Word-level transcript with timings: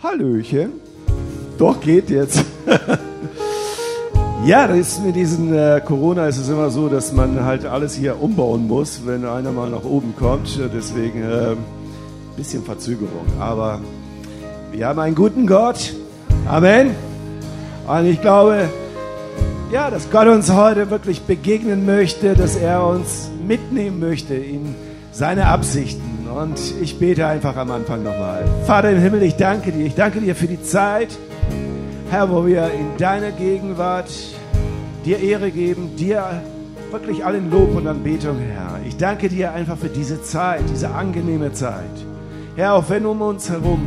Hallöchen. 0.00 0.74
Doch, 1.58 1.80
geht 1.80 2.08
jetzt. 2.08 2.44
ja, 4.46 4.68
das 4.68 4.78
ist 4.78 5.04
mit 5.04 5.16
diesen 5.16 5.52
äh, 5.52 5.80
Corona 5.84 6.28
ist 6.28 6.38
es 6.38 6.48
immer 6.48 6.70
so, 6.70 6.88
dass 6.88 7.12
man 7.12 7.44
halt 7.44 7.66
alles 7.66 7.96
hier 7.96 8.22
umbauen 8.22 8.68
muss, 8.68 9.00
wenn 9.06 9.24
einer 9.24 9.50
mal 9.50 9.68
nach 9.68 9.82
oben 9.82 10.14
kommt. 10.16 10.56
Deswegen 10.72 11.24
ein 11.24 11.30
äh, 11.30 11.56
bisschen 12.36 12.62
Verzögerung. 12.62 13.26
Aber 13.40 13.80
wir 14.70 14.86
haben 14.86 15.00
einen 15.00 15.16
guten 15.16 15.48
Gott. 15.48 15.94
Amen. 16.46 16.94
Und 17.88 18.06
ich 18.06 18.20
glaube, 18.20 18.68
ja, 19.72 19.90
dass 19.90 20.12
Gott 20.12 20.28
uns 20.28 20.52
heute 20.52 20.90
wirklich 20.90 21.22
begegnen 21.22 21.86
möchte, 21.86 22.34
dass 22.34 22.54
er 22.54 22.86
uns 22.86 23.30
mitnehmen 23.44 23.98
möchte 23.98 24.34
in 24.34 24.76
seine 25.10 25.46
Absichten. 25.46 26.17
Und 26.34 26.58
ich 26.80 26.98
bete 26.98 27.26
einfach 27.26 27.56
am 27.56 27.70
Anfang 27.70 28.02
nochmal. 28.02 28.44
Vater 28.64 28.90
im 28.90 28.98
Himmel, 28.98 29.22
ich 29.22 29.36
danke 29.36 29.72
dir. 29.72 29.86
Ich 29.86 29.94
danke 29.94 30.20
dir 30.20 30.34
für 30.34 30.46
die 30.46 30.62
Zeit, 30.62 31.08
Herr, 32.10 32.30
wo 32.30 32.46
wir 32.46 32.70
in 32.72 32.96
deiner 32.98 33.32
Gegenwart 33.32 34.10
dir 35.04 35.20
Ehre 35.20 35.50
geben, 35.50 35.96
dir 35.96 36.42
wirklich 36.90 37.24
allen 37.24 37.50
Lob 37.50 37.74
und 37.76 37.86
Anbetung, 37.86 38.38
Herr. 38.38 38.80
Ich 38.86 38.96
danke 38.96 39.28
dir 39.28 39.52
einfach 39.52 39.76
für 39.76 39.88
diese 39.88 40.22
Zeit, 40.22 40.62
diese 40.70 40.90
angenehme 40.90 41.52
Zeit. 41.52 41.84
Herr, 42.56 42.74
auch 42.74 42.88
wenn 42.88 43.06
um 43.06 43.20
uns 43.20 43.50
herum, 43.50 43.80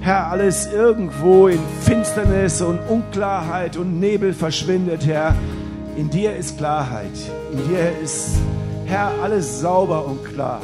Herr, 0.00 0.28
alles 0.30 0.72
irgendwo 0.72 1.48
in 1.48 1.58
Finsternis 1.82 2.62
und 2.62 2.78
Unklarheit 2.88 3.76
und 3.76 3.98
Nebel 3.98 4.32
verschwindet, 4.32 5.06
Herr, 5.06 5.34
in 5.96 6.10
dir 6.10 6.36
ist 6.36 6.58
Klarheit. 6.58 7.10
In 7.52 7.68
dir 7.68 7.90
ist, 8.02 8.36
Herr, 8.84 9.10
alles 9.22 9.60
sauber 9.60 10.06
und 10.06 10.24
klar. 10.24 10.60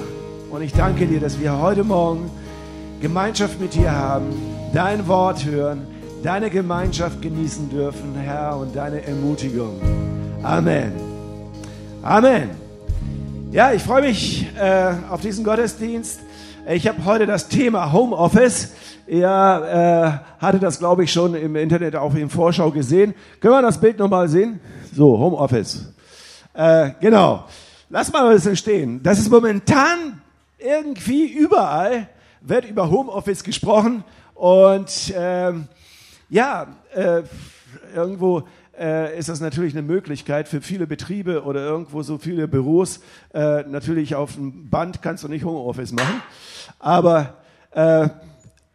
Und 0.52 0.60
ich 0.60 0.74
danke 0.74 1.06
dir, 1.06 1.18
dass 1.18 1.40
wir 1.40 1.58
heute 1.58 1.82
Morgen 1.82 2.30
Gemeinschaft 3.00 3.58
mit 3.58 3.72
dir 3.72 3.90
haben, 3.90 4.26
dein 4.74 5.08
Wort 5.08 5.46
hören, 5.46 5.86
deine 6.22 6.50
Gemeinschaft 6.50 7.22
genießen 7.22 7.70
dürfen, 7.70 8.14
Herr, 8.16 8.58
und 8.58 8.76
deine 8.76 9.02
Ermutigung. 9.02 9.80
Amen. 10.42 10.92
Amen. 12.02 12.50
Ja, 13.50 13.72
ich 13.72 13.82
freue 13.82 14.02
mich 14.02 14.46
äh, 14.54 14.92
auf 15.08 15.22
diesen 15.22 15.42
Gottesdienst. 15.42 16.20
Ich 16.68 16.86
habe 16.86 17.02
heute 17.06 17.24
das 17.24 17.48
Thema 17.48 17.90
Homeoffice. 17.90 18.74
Ihr 19.06 19.24
äh, 19.26 20.42
hatte 20.42 20.58
das, 20.58 20.78
glaube 20.78 21.04
ich, 21.04 21.12
schon 21.12 21.34
im 21.34 21.56
Internet 21.56 21.96
auch 21.96 22.14
in 22.14 22.28
Vorschau 22.28 22.70
gesehen. 22.70 23.14
Können 23.40 23.54
wir 23.54 23.62
das 23.62 23.80
Bild 23.80 23.98
nochmal 23.98 24.28
sehen? 24.28 24.60
So, 24.94 25.18
Homeoffice. 25.18 25.94
Äh, 26.52 26.90
genau. 27.00 27.46
Lass 27.88 28.12
mal 28.12 28.26
ein 28.26 28.34
bisschen 28.34 28.56
stehen. 28.56 29.02
Das 29.02 29.18
ist 29.18 29.30
momentan 29.30 30.21
irgendwie 30.64 31.26
überall 31.26 32.08
wird 32.40 32.64
über 32.64 32.90
Homeoffice 32.90 33.44
gesprochen 33.44 34.04
und 34.34 35.12
ähm, 35.16 35.68
ja, 36.28 36.66
äh, 36.94 37.22
irgendwo 37.94 38.44
äh, 38.78 39.18
ist 39.18 39.28
das 39.28 39.40
natürlich 39.40 39.74
eine 39.74 39.82
Möglichkeit 39.82 40.48
für 40.48 40.60
viele 40.60 40.86
Betriebe 40.86 41.44
oder 41.44 41.60
irgendwo 41.60 42.02
so 42.02 42.18
viele 42.18 42.48
Büros. 42.48 43.00
Äh, 43.32 43.62
natürlich 43.64 44.14
auf 44.14 44.34
dem 44.34 44.70
Band 44.70 45.02
kannst 45.02 45.24
du 45.24 45.28
nicht 45.28 45.44
Homeoffice 45.44 45.92
machen, 45.92 46.22
aber 46.78 47.36
äh, 47.70 48.08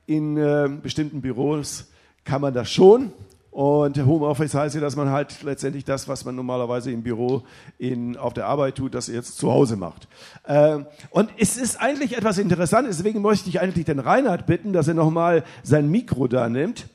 in 0.06 0.38
äh, 0.38 0.70
bestimmten 0.82 1.22
Büros 1.22 1.92
kann 2.24 2.42
man 2.42 2.54
das 2.54 2.72
schon. 2.72 3.12
Und 3.58 3.98
Homeoffice 3.98 4.54
heißt 4.54 4.76
ja, 4.76 4.82
dass 4.82 4.96
man 4.96 5.10
halt 5.10 5.42
letztendlich 5.42 5.84
das, 5.84 6.08
was 6.08 6.26
man 6.26 6.36
normalerweise 6.36 6.92
im 6.92 7.02
Büro 7.02 7.42
in, 7.80 8.16
auf 8.16 8.36
der 8.36 8.46
Arbeit 8.46 8.76
tut, 8.76 8.94
das 8.94 9.08
jetzt 9.08 9.40
zu 9.40 9.52
Hause 9.52 9.78
macht. 9.78 10.08
Äh, 10.44 10.78
und 11.10 11.32
es 11.40 11.58
ist 11.58 11.82
eigentlich 11.82 12.16
etwas 12.16 12.38
Interessantes, 12.38 12.98
deswegen 12.98 13.24
möchte 13.24 13.50
ich 13.50 13.60
eigentlich 13.60 13.86
den 13.86 13.98
Reinhard 13.98 14.46
bitten, 14.46 14.74
dass 14.74 14.88
er 14.88 14.94
nochmal 14.94 15.44
sein 15.64 15.90
Mikro 15.90 16.28
da 16.28 16.50
nimmt. 16.50 16.86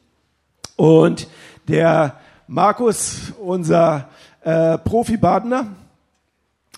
Und 0.77 1.27
der 1.67 2.21
Markus, 2.47 3.33
unser 3.41 4.09
äh, 4.43 4.79
Profi-Badner, 4.79 5.67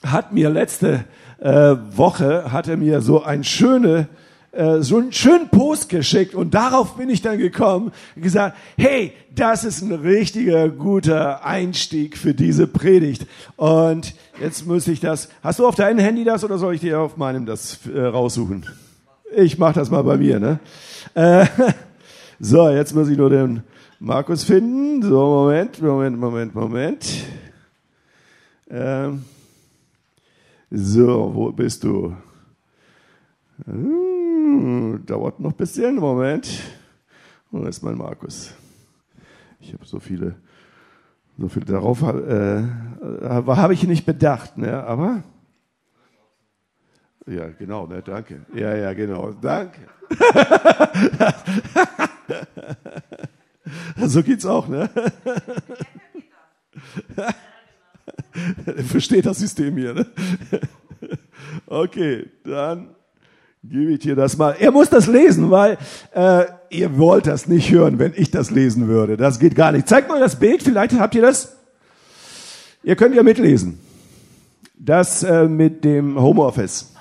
hat 0.02 0.32
mir 0.32 0.48
letzte 0.48 1.04
äh, 1.40 1.76
Woche, 1.94 2.50
hat 2.50 2.68
er 2.68 2.78
mir 2.78 3.02
so 3.02 3.22
ein 3.22 3.44
schöne 3.44 4.08
äh, 4.54 4.82
so 4.82 4.98
einen 4.98 5.12
schönen 5.12 5.48
Post 5.48 5.88
geschickt 5.88 6.34
und 6.34 6.54
darauf 6.54 6.96
bin 6.96 7.10
ich 7.10 7.22
dann 7.22 7.38
gekommen 7.38 7.92
und 8.14 8.22
gesagt, 8.22 8.56
hey, 8.76 9.12
das 9.34 9.64
ist 9.64 9.82
ein 9.82 9.92
richtiger 9.92 10.68
guter 10.68 11.44
Einstieg 11.44 12.16
für 12.16 12.34
diese 12.34 12.66
Predigt. 12.66 13.26
Und 13.56 14.14
jetzt 14.40 14.66
muss 14.66 14.86
ich 14.86 15.00
das, 15.00 15.28
hast 15.42 15.58
du 15.58 15.66
auf 15.66 15.74
deinem 15.74 15.98
Handy 15.98 16.24
das 16.24 16.44
oder 16.44 16.58
soll 16.58 16.74
ich 16.74 16.80
dir 16.80 17.00
auf 17.00 17.16
meinem 17.16 17.46
das 17.46 17.80
äh, 17.92 18.00
raussuchen? 18.00 18.66
Ich 19.36 19.58
mach 19.58 19.72
das 19.72 19.90
mal 19.90 20.02
bei 20.02 20.16
mir, 20.16 20.38
ne? 20.38 20.60
Äh, 21.14 21.46
so, 22.38 22.68
jetzt 22.68 22.94
muss 22.94 23.08
ich 23.08 23.18
nur 23.18 23.30
den 23.30 23.62
Markus 23.98 24.44
finden. 24.44 25.02
So, 25.02 25.26
Moment, 25.26 25.82
Moment, 25.82 26.18
Moment, 26.18 26.54
Moment. 26.54 27.06
Ähm, 28.70 29.24
so, 30.70 31.30
wo 31.34 31.50
bist 31.50 31.82
du? 31.82 32.14
Hm, 33.64 34.13
dauert 35.06 35.40
noch 35.40 35.50
ein 35.50 35.56
bisschen. 35.56 35.96
Moment. 35.96 36.48
Wo 37.50 37.64
ist 37.64 37.82
mein 37.82 37.96
Markus? 37.96 38.54
Ich 39.60 39.72
habe 39.72 39.86
so 39.86 40.00
viele, 40.00 40.36
so 41.38 41.48
viele 41.48 41.66
darauf 41.66 42.02
äh, 42.02 42.58
äh, 42.58 42.66
habe 43.22 43.74
ich 43.74 43.84
nicht 43.84 44.04
bedacht, 44.04 44.58
ne? 44.58 44.84
Aber 44.84 45.22
ja, 47.26 47.48
genau, 47.48 47.86
ne, 47.86 48.02
danke. 48.02 48.44
Ja, 48.54 48.76
ja, 48.76 48.92
genau, 48.92 49.32
danke. 49.32 49.80
so 54.06 54.22
geht's 54.22 54.44
auch, 54.44 54.68
ne? 54.68 54.90
Versteht 58.86 59.26
das 59.26 59.38
System 59.38 59.76
hier, 59.76 59.94
ne? 59.94 60.06
Okay, 61.66 62.30
dann 62.44 62.94
gebe 63.68 63.92
ich 63.92 64.00
dir 64.00 64.14
das 64.14 64.36
mal. 64.36 64.56
Er 64.58 64.70
muss 64.70 64.90
das 64.90 65.06
lesen, 65.06 65.50
weil 65.50 65.78
äh, 66.14 66.44
ihr 66.70 66.98
wollt 66.98 67.26
das 67.26 67.46
nicht 67.46 67.70
hören, 67.70 67.98
wenn 67.98 68.12
ich 68.14 68.30
das 68.30 68.50
lesen 68.50 68.88
würde. 68.88 69.16
Das 69.16 69.38
geht 69.38 69.54
gar 69.54 69.72
nicht. 69.72 69.88
Zeigt 69.88 70.08
mal 70.08 70.20
das 70.20 70.38
Bild, 70.38 70.62
vielleicht 70.62 70.98
habt 70.98 71.14
ihr 71.14 71.22
das. 71.22 71.56
Ihr 72.82 72.96
könnt 72.96 73.14
ja 73.14 73.22
mitlesen. 73.22 73.80
Das 74.76 75.22
äh, 75.22 75.48
mit 75.48 75.84
dem 75.84 76.20
Homeoffice. 76.20 76.92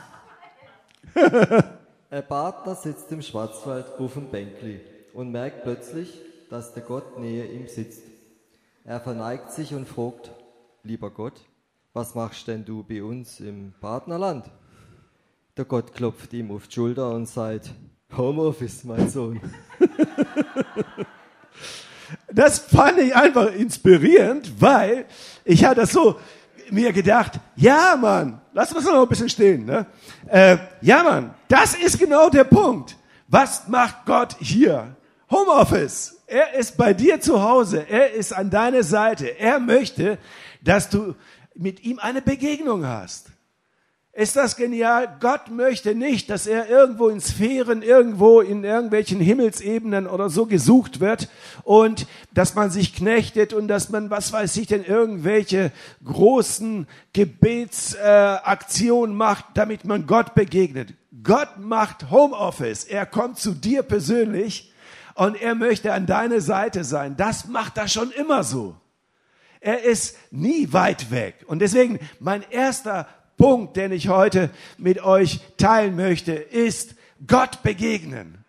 Ein 2.09 2.28
Partner 2.28 2.75
sitzt 2.75 3.12
im 3.12 3.22
Schwarzwald 3.22 3.85
auf 4.00 4.13
dem 4.13 4.30
Bänkli 4.30 4.80
und 5.13 5.31
merkt 5.31 5.63
plötzlich, 5.63 6.22
dass 6.50 6.74
der 6.74 6.84
Gott 6.84 7.19
nähe 7.19 7.45
ihm 7.45 7.68
sitzt. 7.68 8.03
Er 8.85 9.00
verneigt 9.00 9.51
sich 9.51 9.74
und 9.74 9.88
fragt, 9.88 10.31
lieber 10.84 11.09
Gott, 11.09 11.41
was 11.94 12.16
machst 12.16 12.47
denn 12.47 12.66
du 12.66 12.84
bei 12.84 13.03
uns 13.03 13.40
im 13.40 13.74
Partnerland? 13.81 14.45
Der 15.55 15.65
Gott 15.65 15.93
klopft 15.93 16.33
ihm 16.33 16.49
auf 16.49 16.67
die 16.67 16.73
Schulter 16.73 17.11
und 17.11 17.27
sagt, 17.27 17.69
Homeoffice, 18.17 18.83
mein 18.85 19.07
Sohn. 19.07 19.39
das 22.33 22.57
fand 22.57 22.97
ich 22.97 23.15
einfach 23.15 23.53
inspirierend, 23.53 24.59
weil 24.59 25.05
ich 25.45 25.63
hatte 25.63 25.81
das 25.81 25.91
so 25.91 26.19
mir 26.71 26.91
gedacht, 26.91 27.33
ja 27.55 27.95
Mann, 27.95 28.41
lass 28.51 28.73
uns 28.73 28.85
noch 28.85 29.03
ein 29.03 29.07
bisschen 29.07 29.29
stehen. 29.29 29.65
Ne? 29.65 29.85
Äh, 30.27 30.57
ja 30.81 31.03
Mann, 31.03 31.35
das 31.47 31.75
ist 31.75 31.99
genau 31.99 32.31
der 32.31 32.45
Punkt. 32.45 32.97
Was 33.27 33.67
macht 33.67 34.07
Gott 34.07 34.35
hier? 34.39 34.95
Homeoffice. 35.29 36.23
Er 36.25 36.55
ist 36.55 36.77
bei 36.77 36.95
dir 36.95 37.21
zu 37.21 37.43
Hause. 37.43 37.85
Er 37.87 38.13
ist 38.13 38.33
an 38.33 38.49
deiner 38.49 38.81
Seite. 38.81 39.37
Er 39.37 39.59
möchte, 39.59 40.17
dass 40.63 40.89
du 40.89 41.13
mit 41.53 41.83
ihm 41.83 41.99
eine 41.99 42.23
Begegnung 42.23 42.87
hast. 42.87 43.32
Ist 44.16 44.35
das 44.35 44.57
genial? 44.57 45.18
Gott 45.19 45.50
möchte 45.50 45.96
nicht, 45.96 46.29
dass 46.29 46.46
er 46.46 46.69
irgendwo 46.69 47.09
in 47.09 47.19
Sphären, 47.19 47.81
irgendwo 47.81 48.41
in 48.41 48.63
irgendwelchen 48.63 49.19
Himmelsebenen 49.19 50.06
oder 50.06 50.29
so 50.29 50.46
gesucht 50.46 51.00
wird 51.00 51.30
und 51.63 52.06
dass 52.31 52.54
man 52.54 52.69
sich 52.69 52.94
knechtet 52.94 53.54
und 53.54 53.68
dass 53.68 53.89
man, 53.89 54.12
was 54.12 54.31
weiß 54.31 54.56
ich 54.57 54.68
denn, 54.68 54.86
irgendwelche 54.86 55.71
großen 56.06 56.86
Gebetsaktionen 57.13 59.15
äh, 59.15 59.18
macht, 59.18 59.45
damit 59.56 59.83
man 59.83 60.06
Gott 60.06 60.36
begegnet. 60.36 60.94
Gott 61.24 61.57
macht 61.57 62.12
Homeoffice. 62.12 62.83
Er 62.83 63.07
kommt 63.07 63.39
zu 63.39 63.56
dir 63.56 63.81
persönlich 63.81 64.71
und 65.16 65.42
er 65.42 65.56
möchte 65.56 65.92
an 65.92 66.06
deiner 66.06 66.42
Seite 66.42 66.83
sein. 66.83 67.18
Das 67.18 67.48
macht 67.48 67.80
er 67.80 67.88
schon 67.88 68.12
immer 68.12 68.44
so. 68.44 68.75
Er 69.59 69.83
ist 69.83 70.18
nie 70.30 70.71
weit 70.71 71.09
weg. 71.09 71.44
Und 71.48 71.63
deswegen 71.63 71.98
mein 72.19 72.44
erster 72.51 73.07
Punkt, 73.38 73.75
den 73.75 73.91
ich 73.91 74.07
heute 74.07 74.50
mit 74.77 75.03
euch 75.03 75.39
teilen 75.57 75.95
möchte, 75.95 76.33
ist 76.33 76.95
Gott 77.25 77.63
begegnen. 77.63 78.44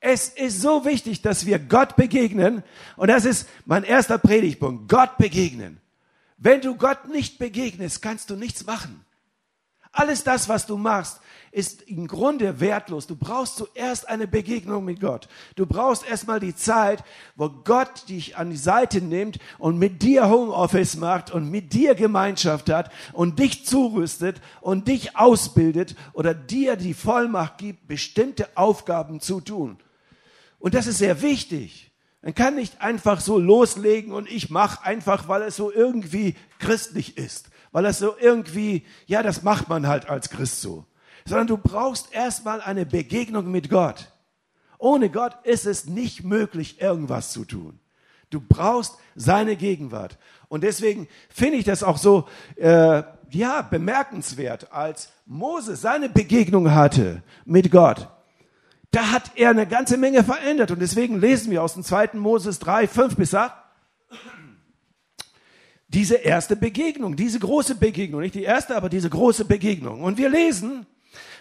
Es 0.00 0.28
ist 0.28 0.60
so 0.60 0.84
wichtig, 0.84 1.22
dass 1.22 1.46
wir 1.46 1.58
Gott 1.58 1.96
begegnen. 1.96 2.62
Und 2.96 3.08
das 3.08 3.24
ist 3.24 3.48
mein 3.64 3.82
erster 3.82 4.18
Predigtpunkt. 4.18 4.88
Gott 4.88 5.16
begegnen. 5.18 5.80
Wenn 6.36 6.60
du 6.60 6.76
Gott 6.76 7.08
nicht 7.08 7.38
begegnest, 7.38 8.00
kannst 8.00 8.30
du 8.30 8.36
nichts 8.36 8.64
machen. 8.64 9.04
Alles 9.98 10.22
das, 10.22 10.48
was 10.48 10.66
du 10.66 10.76
machst, 10.76 11.20
ist 11.50 11.82
im 11.82 12.06
Grunde 12.06 12.60
wertlos. 12.60 13.06
Du 13.06 13.16
brauchst 13.16 13.56
zuerst 13.56 14.08
eine 14.08 14.28
Begegnung 14.28 14.84
mit 14.84 15.00
Gott. 15.00 15.28
Du 15.56 15.66
brauchst 15.66 16.08
erstmal 16.08 16.40
die 16.40 16.54
Zeit, 16.54 17.02
wo 17.36 17.48
Gott 17.48 18.08
dich 18.08 18.36
an 18.36 18.50
die 18.50 18.56
Seite 18.56 19.00
nimmt 19.00 19.38
und 19.58 19.78
mit 19.78 20.02
dir 20.02 20.28
Homeoffice 20.28 20.96
macht 20.96 21.32
und 21.32 21.50
mit 21.50 21.72
dir 21.72 21.94
Gemeinschaft 21.94 22.70
hat 22.70 22.92
und 23.12 23.38
dich 23.38 23.66
zurüstet 23.66 24.40
und 24.60 24.88
dich 24.88 25.16
ausbildet 25.16 25.96
oder 26.12 26.34
dir 26.34 26.76
die 26.76 26.94
Vollmacht 26.94 27.58
gibt, 27.58 27.88
bestimmte 27.88 28.48
Aufgaben 28.56 29.20
zu 29.20 29.40
tun. 29.40 29.78
Und 30.58 30.74
das 30.74 30.86
ist 30.86 30.98
sehr 30.98 31.22
wichtig. 31.22 31.90
Man 32.22 32.34
kann 32.34 32.56
nicht 32.56 32.82
einfach 32.82 33.20
so 33.20 33.38
loslegen 33.38 34.12
und 34.12 34.30
ich 34.30 34.50
mache 34.50 34.84
einfach, 34.84 35.28
weil 35.28 35.42
es 35.42 35.56
so 35.56 35.72
irgendwie 35.72 36.34
christlich 36.58 37.16
ist. 37.16 37.48
Weil 37.72 37.86
es 37.86 37.98
so 37.98 38.14
irgendwie, 38.18 38.84
ja, 39.06 39.22
das 39.22 39.42
macht 39.42 39.68
man 39.68 39.86
halt 39.86 40.08
als 40.08 40.30
Christ 40.30 40.60
so 40.60 40.86
sondern 41.28 41.46
du 41.46 41.58
brauchst 41.58 42.12
erstmal 42.12 42.60
eine 42.60 42.86
Begegnung 42.86 43.50
mit 43.50 43.70
Gott. 43.70 44.10
Ohne 44.78 45.10
Gott 45.10 45.36
ist 45.44 45.66
es 45.66 45.86
nicht 45.86 46.24
möglich, 46.24 46.80
irgendwas 46.80 47.32
zu 47.32 47.44
tun. 47.44 47.78
Du 48.30 48.40
brauchst 48.40 48.96
seine 49.14 49.56
Gegenwart. 49.56 50.18
Und 50.48 50.62
deswegen 50.62 51.08
finde 51.28 51.58
ich 51.58 51.64
das 51.64 51.82
auch 51.82 51.98
so, 51.98 52.28
äh, 52.56 53.02
ja, 53.30 53.62
bemerkenswert, 53.62 54.72
als 54.72 55.10
Mose 55.26 55.76
seine 55.76 56.08
Begegnung 56.08 56.74
hatte 56.74 57.22
mit 57.44 57.70
Gott. 57.70 58.08
Da 58.90 59.10
hat 59.10 59.32
er 59.34 59.50
eine 59.50 59.66
ganze 59.66 59.98
Menge 59.98 60.24
verändert. 60.24 60.70
Und 60.70 60.80
deswegen 60.80 61.20
lesen 61.20 61.50
wir 61.50 61.62
aus 61.62 61.74
dem 61.74 61.84
zweiten 61.84 62.18
Moses 62.18 62.58
3, 62.58 62.88
5 62.88 63.16
bis 63.16 63.34
8 63.34 63.52
diese 65.88 66.16
erste 66.16 66.54
Begegnung, 66.54 67.16
diese 67.16 67.38
große 67.38 67.74
Begegnung, 67.74 68.20
nicht 68.20 68.34
die 68.34 68.44
erste, 68.44 68.76
aber 68.76 68.88
diese 68.88 69.08
große 69.08 69.46
Begegnung. 69.46 70.02
Und 70.02 70.18
wir 70.18 70.28
lesen, 70.28 70.86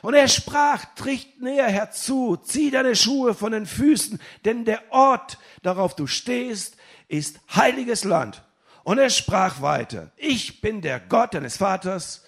und 0.02 0.14
er 0.14 0.28
sprach, 0.28 0.86
tricht 0.96 1.42
näher 1.42 1.68
herzu, 1.68 2.38
zieh 2.38 2.72
deine 2.72 2.96
Schuhe 2.96 3.34
von 3.34 3.52
den 3.52 3.66
Füßen, 3.66 4.20
denn 4.46 4.64
der 4.64 4.82
Ort, 4.92 5.38
darauf 5.64 5.96
du 5.96 6.08
stehst, 6.08 6.78
ist 7.08 7.40
heiliges 7.54 8.04
Land. 8.04 8.44
Und 8.84 9.00
er 9.00 9.10
sprach 9.10 9.62
weiter, 9.62 10.12
ich 10.16 10.62
bin 10.62 10.82
der 10.82 11.02
Gott 11.02 11.34
deines 11.34 11.58
Vaters, 11.58 12.24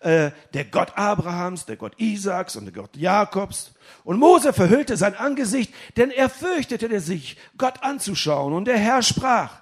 äh, 0.00 0.32
der 0.54 0.64
Gott 0.64 0.92
Abrahams, 0.96 1.66
der 1.66 1.76
Gott 1.76 1.92
Isaaks 1.98 2.56
und 2.56 2.64
der 2.64 2.72
Gott 2.72 2.96
Jakobs. 2.96 3.72
Und 4.02 4.18
Mose 4.18 4.52
verhüllte 4.52 4.96
sein 4.96 5.14
Angesicht, 5.14 5.72
denn 5.96 6.10
er 6.10 6.28
fürchtete 6.28 7.00
sich, 7.00 7.36
Gott 7.58 7.82
anzuschauen. 7.82 8.54
Und 8.54 8.64
der 8.64 8.78
Herr 8.78 9.02
sprach, 9.02 9.59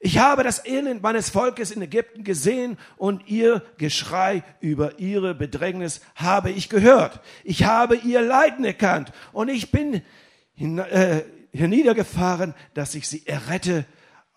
ich 0.00 0.18
habe 0.18 0.44
das 0.44 0.64
Elend 0.64 1.02
meines 1.02 1.30
Volkes 1.30 1.72
in 1.72 1.82
Ägypten 1.82 2.22
gesehen 2.22 2.78
und 2.96 3.26
ihr 3.28 3.62
Geschrei 3.78 4.44
über 4.60 4.98
ihre 5.00 5.34
Bedrängnis 5.34 6.00
habe 6.14 6.50
ich 6.50 6.68
gehört. 6.68 7.20
Ich 7.42 7.64
habe 7.64 7.96
ihr 7.96 8.20
Leiden 8.22 8.64
erkannt 8.64 9.12
und 9.32 9.48
ich 9.48 9.72
bin 9.72 10.02
hin, 10.54 10.78
äh, 10.78 11.22
herniedergefahren, 11.52 12.54
dass 12.74 12.94
ich 12.94 13.08
sie 13.08 13.26
errette 13.26 13.86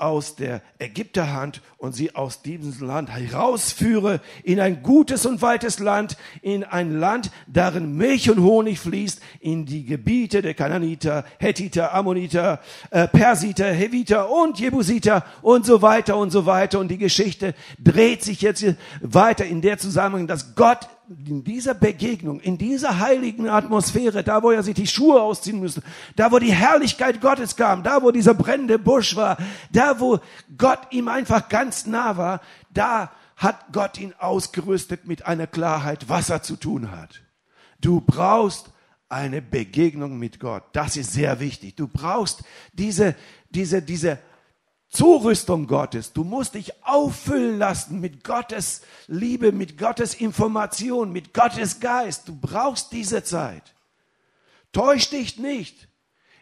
aus 0.01 0.35
der 0.35 0.61
Ägypterhand 0.79 1.61
und 1.77 1.93
sie 1.93 2.15
aus 2.15 2.41
diesem 2.41 2.85
Land 2.85 3.09
herausführe 3.09 4.19
in 4.43 4.59
ein 4.59 4.81
gutes 4.81 5.25
und 5.25 5.41
weites 5.41 5.79
Land, 5.79 6.17
in 6.41 6.63
ein 6.63 6.99
Land, 6.99 7.31
darin 7.47 7.95
Milch 7.95 8.29
und 8.29 8.41
Honig 8.41 8.79
fließt, 8.79 9.21
in 9.39 9.65
die 9.65 9.85
Gebiete 9.85 10.41
der 10.41 10.53
Kananiter, 10.53 11.23
Hethiter, 11.39 11.93
Ammoniter, 11.93 12.59
äh, 12.89 13.07
Persiter, 13.07 13.71
Heviter 13.71 14.29
und 14.29 14.59
Jebusiter 14.59 15.25
und 15.41 15.65
so 15.65 15.81
weiter 15.81 16.17
und 16.17 16.31
so 16.31 16.45
weiter. 16.45 16.79
Und 16.79 16.89
die 16.89 16.97
Geschichte 16.97 17.53
dreht 17.79 18.23
sich 18.23 18.41
jetzt 18.41 18.65
weiter 19.01 19.45
in 19.45 19.61
der 19.61 19.77
Zusammenhang, 19.77 20.27
dass 20.27 20.55
Gott 20.55 20.87
in 21.27 21.43
dieser 21.43 21.73
Begegnung, 21.73 22.39
in 22.39 22.57
dieser 22.57 22.99
heiligen 22.99 23.49
Atmosphäre, 23.49 24.23
da 24.23 24.41
wo 24.43 24.51
er 24.51 24.63
sich 24.63 24.75
die 24.75 24.87
Schuhe 24.87 25.21
ausziehen 25.21 25.59
musste, 25.59 25.81
da 26.15 26.31
wo 26.31 26.39
die 26.39 26.53
Herrlichkeit 26.53 27.21
Gottes 27.21 27.55
kam, 27.55 27.83
da 27.83 28.01
wo 28.01 28.11
dieser 28.11 28.33
brennende 28.33 28.79
Busch 28.79 29.15
war, 29.15 29.37
da 29.71 29.99
wo 29.99 30.19
Gott 30.57 30.79
ihm 30.91 31.07
einfach 31.07 31.49
ganz 31.49 31.85
nah 31.85 32.17
war, 32.17 32.41
da 32.73 33.11
hat 33.35 33.73
Gott 33.73 33.99
ihn 33.99 34.13
ausgerüstet 34.19 35.05
mit 35.05 35.25
einer 35.25 35.47
Klarheit, 35.47 36.07
was 36.07 36.29
er 36.29 36.43
zu 36.43 36.55
tun 36.55 36.91
hat. 36.91 37.21
Du 37.81 37.99
brauchst 37.99 38.71
eine 39.09 39.41
Begegnung 39.41 40.17
mit 40.17 40.39
Gott. 40.39 40.63
Das 40.73 40.95
ist 40.95 41.11
sehr 41.11 41.39
wichtig. 41.39 41.75
Du 41.75 41.87
brauchst 41.87 42.43
diese, 42.73 43.15
diese, 43.49 43.81
diese 43.81 44.19
Zurüstung 44.91 45.67
Gottes. 45.67 46.11
Du 46.11 46.25
musst 46.25 46.55
dich 46.55 46.83
auffüllen 46.83 47.57
lassen 47.57 48.01
mit 48.01 48.25
Gottes 48.25 48.81
Liebe, 49.07 49.53
mit 49.53 49.77
Gottes 49.77 50.13
Information, 50.13 51.13
mit 51.13 51.33
Gottes 51.33 51.79
Geist. 51.79 52.27
Du 52.27 52.35
brauchst 52.35 52.91
diese 52.91 53.23
Zeit. 53.23 53.73
Täusch 54.73 55.09
dich 55.09 55.37
nicht, 55.37 55.87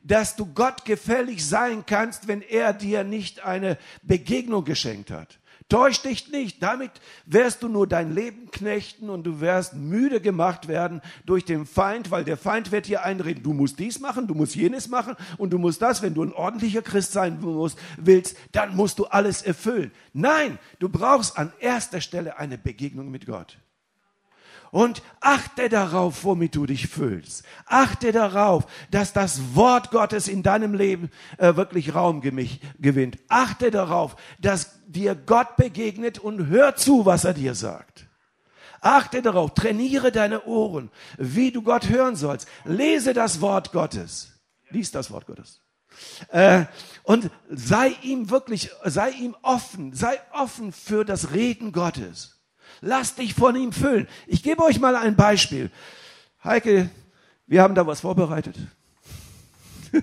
dass 0.04 0.36
du 0.36 0.48
Gott 0.48 0.84
gefällig 0.86 1.46
sein 1.46 1.86
kannst, 1.86 2.28
wenn 2.28 2.42
er 2.42 2.74
dir 2.74 3.04
nicht 3.04 3.46
eine 3.46 3.78
Begegnung 4.02 4.66
geschenkt 4.66 5.12
hat. 5.12 5.40
Täusch 5.70 6.02
dich 6.02 6.32
nicht, 6.32 6.64
damit 6.64 6.90
wirst 7.28 7.62
du 7.62 7.68
nur 7.68 7.86
dein 7.86 8.12
Leben 8.12 8.50
knechten 8.50 9.08
und 9.08 9.24
du 9.24 9.40
wirst 9.40 9.76
müde 9.76 10.20
gemacht 10.20 10.68
werden 10.68 11.00
durch 11.28 11.46
den 11.46 11.68
Feind, 11.68 12.10
weil 12.10 12.24
der 12.24 12.38
Feind 12.38 12.72
wird 12.72 12.88
dir 12.88 13.04
einreden, 13.04 13.44
du 13.44 13.54
musst 13.54 13.78
dies 13.78 14.00
machen, 14.00 14.26
du 14.26 14.34
musst 14.34 14.56
jenes 14.56 14.90
machen 14.90 15.16
und 15.38 15.52
du 15.52 15.60
musst 15.60 15.84
das, 15.84 16.02
wenn 16.02 16.16
du 16.16 16.24
ein 16.24 16.34
ordentlicher 16.34 16.82
Christ 16.82 17.12
sein 17.12 17.40
musst, 17.40 17.78
willst, 17.98 18.36
dann 18.52 18.76
musst 18.76 18.98
du 18.98 19.06
alles 19.06 19.44
erfüllen. 19.44 19.92
Nein, 20.12 20.58
du 20.80 20.90
brauchst 20.90 21.38
an 21.38 21.54
erster 21.60 22.02
Stelle 22.02 22.40
eine 22.40 22.58
Begegnung 22.58 23.12
mit 23.12 23.28
Gott. 23.28 23.60
Und 24.72 25.02
achte 25.20 25.68
darauf, 25.68 26.24
womit 26.24 26.56
du 26.56 26.66
dich 26.66 26.88
fühlst. 26.88 27.44
Achte 27.66 28.12
darauf, 28.12 28.66
dass 28.92 29.14
das 29.14 29.56
Wort 29.56 29.92
Gottes 29.92 30.28
in 30.28 30.44
deinem 30.44 30.74
Leben 30.74 31.10
äh, 31.38 31.56
wirklich 31.56 31.96
Raum 31.96 32.22
gewinnt. 32.22 33.18
Achte 33.30 33.72
darauf, 33.72 34.16
dass 34.40 34.80
dir 34.86 35.16
Gott 35.16 35.56
begegnet 35.56 36.20
und 36.20 36.48
hör 36.48 36.76
zu, 36.76 37.06
was 37.06 37.24
er 37.24 37.34
dir 37.34 37.56
sagt. 37.56 38.08
Achte 38.82 39.22
darauf, 39.22 39.54
trainiere 39.54 40.12
deine 40.12 40.46
Ohren, 40.46 40.90
wie 41.18 41.52
du 41.52 41.62
Gott 41.62 41.90
hören 41.90 42.16
sollst. 42.16 42.48
Lese 42.64 43.14
das 43.14 43.42
Wort 43.42 43.72
Gottes. 43.72 44.34
Lies 44.70 44.92
das 44.92 45.12
Wort 45.12 45.26
Gottes. 45.26 45.62
Äh, 46.30 46.66
und 47.04 47.30
sei 47.50 47.96
ihm 48.04 48.30
wirklich, 48.30 48.70
sei 48.86 49.10
ihm 49.12 49.36
offen, 49.42 49.94
sei 49.94 50.20
offen 50.32 50.72
für 50.72 51.04
das 51.04 51.32
Reden 51.32 51.72
Gottes. 51.72 52.39
Lass 52.82 53.16
dich 53.16 53.34
von 53.34 53.56
ihm 53.56 53.72
füllen. 53.72 54.08
Ich 54.28 54.44
gebe 54.44 54.64
euch 54.64 54.80
mal 54.80 54.96
ein 54.96 55.16
Beispiel. 55.16 55.70
Heike, 56.44 56.90
wir 57.48 57.62
haben 57.62 57.76
da 57.76 57.86
was 57.86 58.02
vorbereitet. 58.02 58.56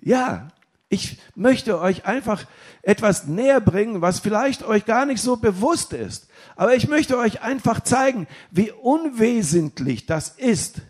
ja, 0.00 0.48
ich 0.88 1.18
möchte 1.34 1.80
euch 1.80 2.06
einfach 2.06 2.44
etwas 2.82 3.26
näher 3.26 3.60
bringen, 3.60 4.00
was 4.00 4.20
vielleicht 4.20 4.62
euch 4.62 4.86
gar 4.86 5.04
nicht 5.04 5.20
so 5.20 5.36
bewusst 5.36 5.92
ist. 5.92 6.28
Aber 6.56 6.74
ich 6.74 6.88
möchte 6.88 7.18
euch 7.18 7.42
einfach 7.42 7.80
zeigen, 7.80 8.26
wie 8.50 8.72
unwesentlich 8.72 10.06
das 10.06 10.30
ist. 10.30 10.80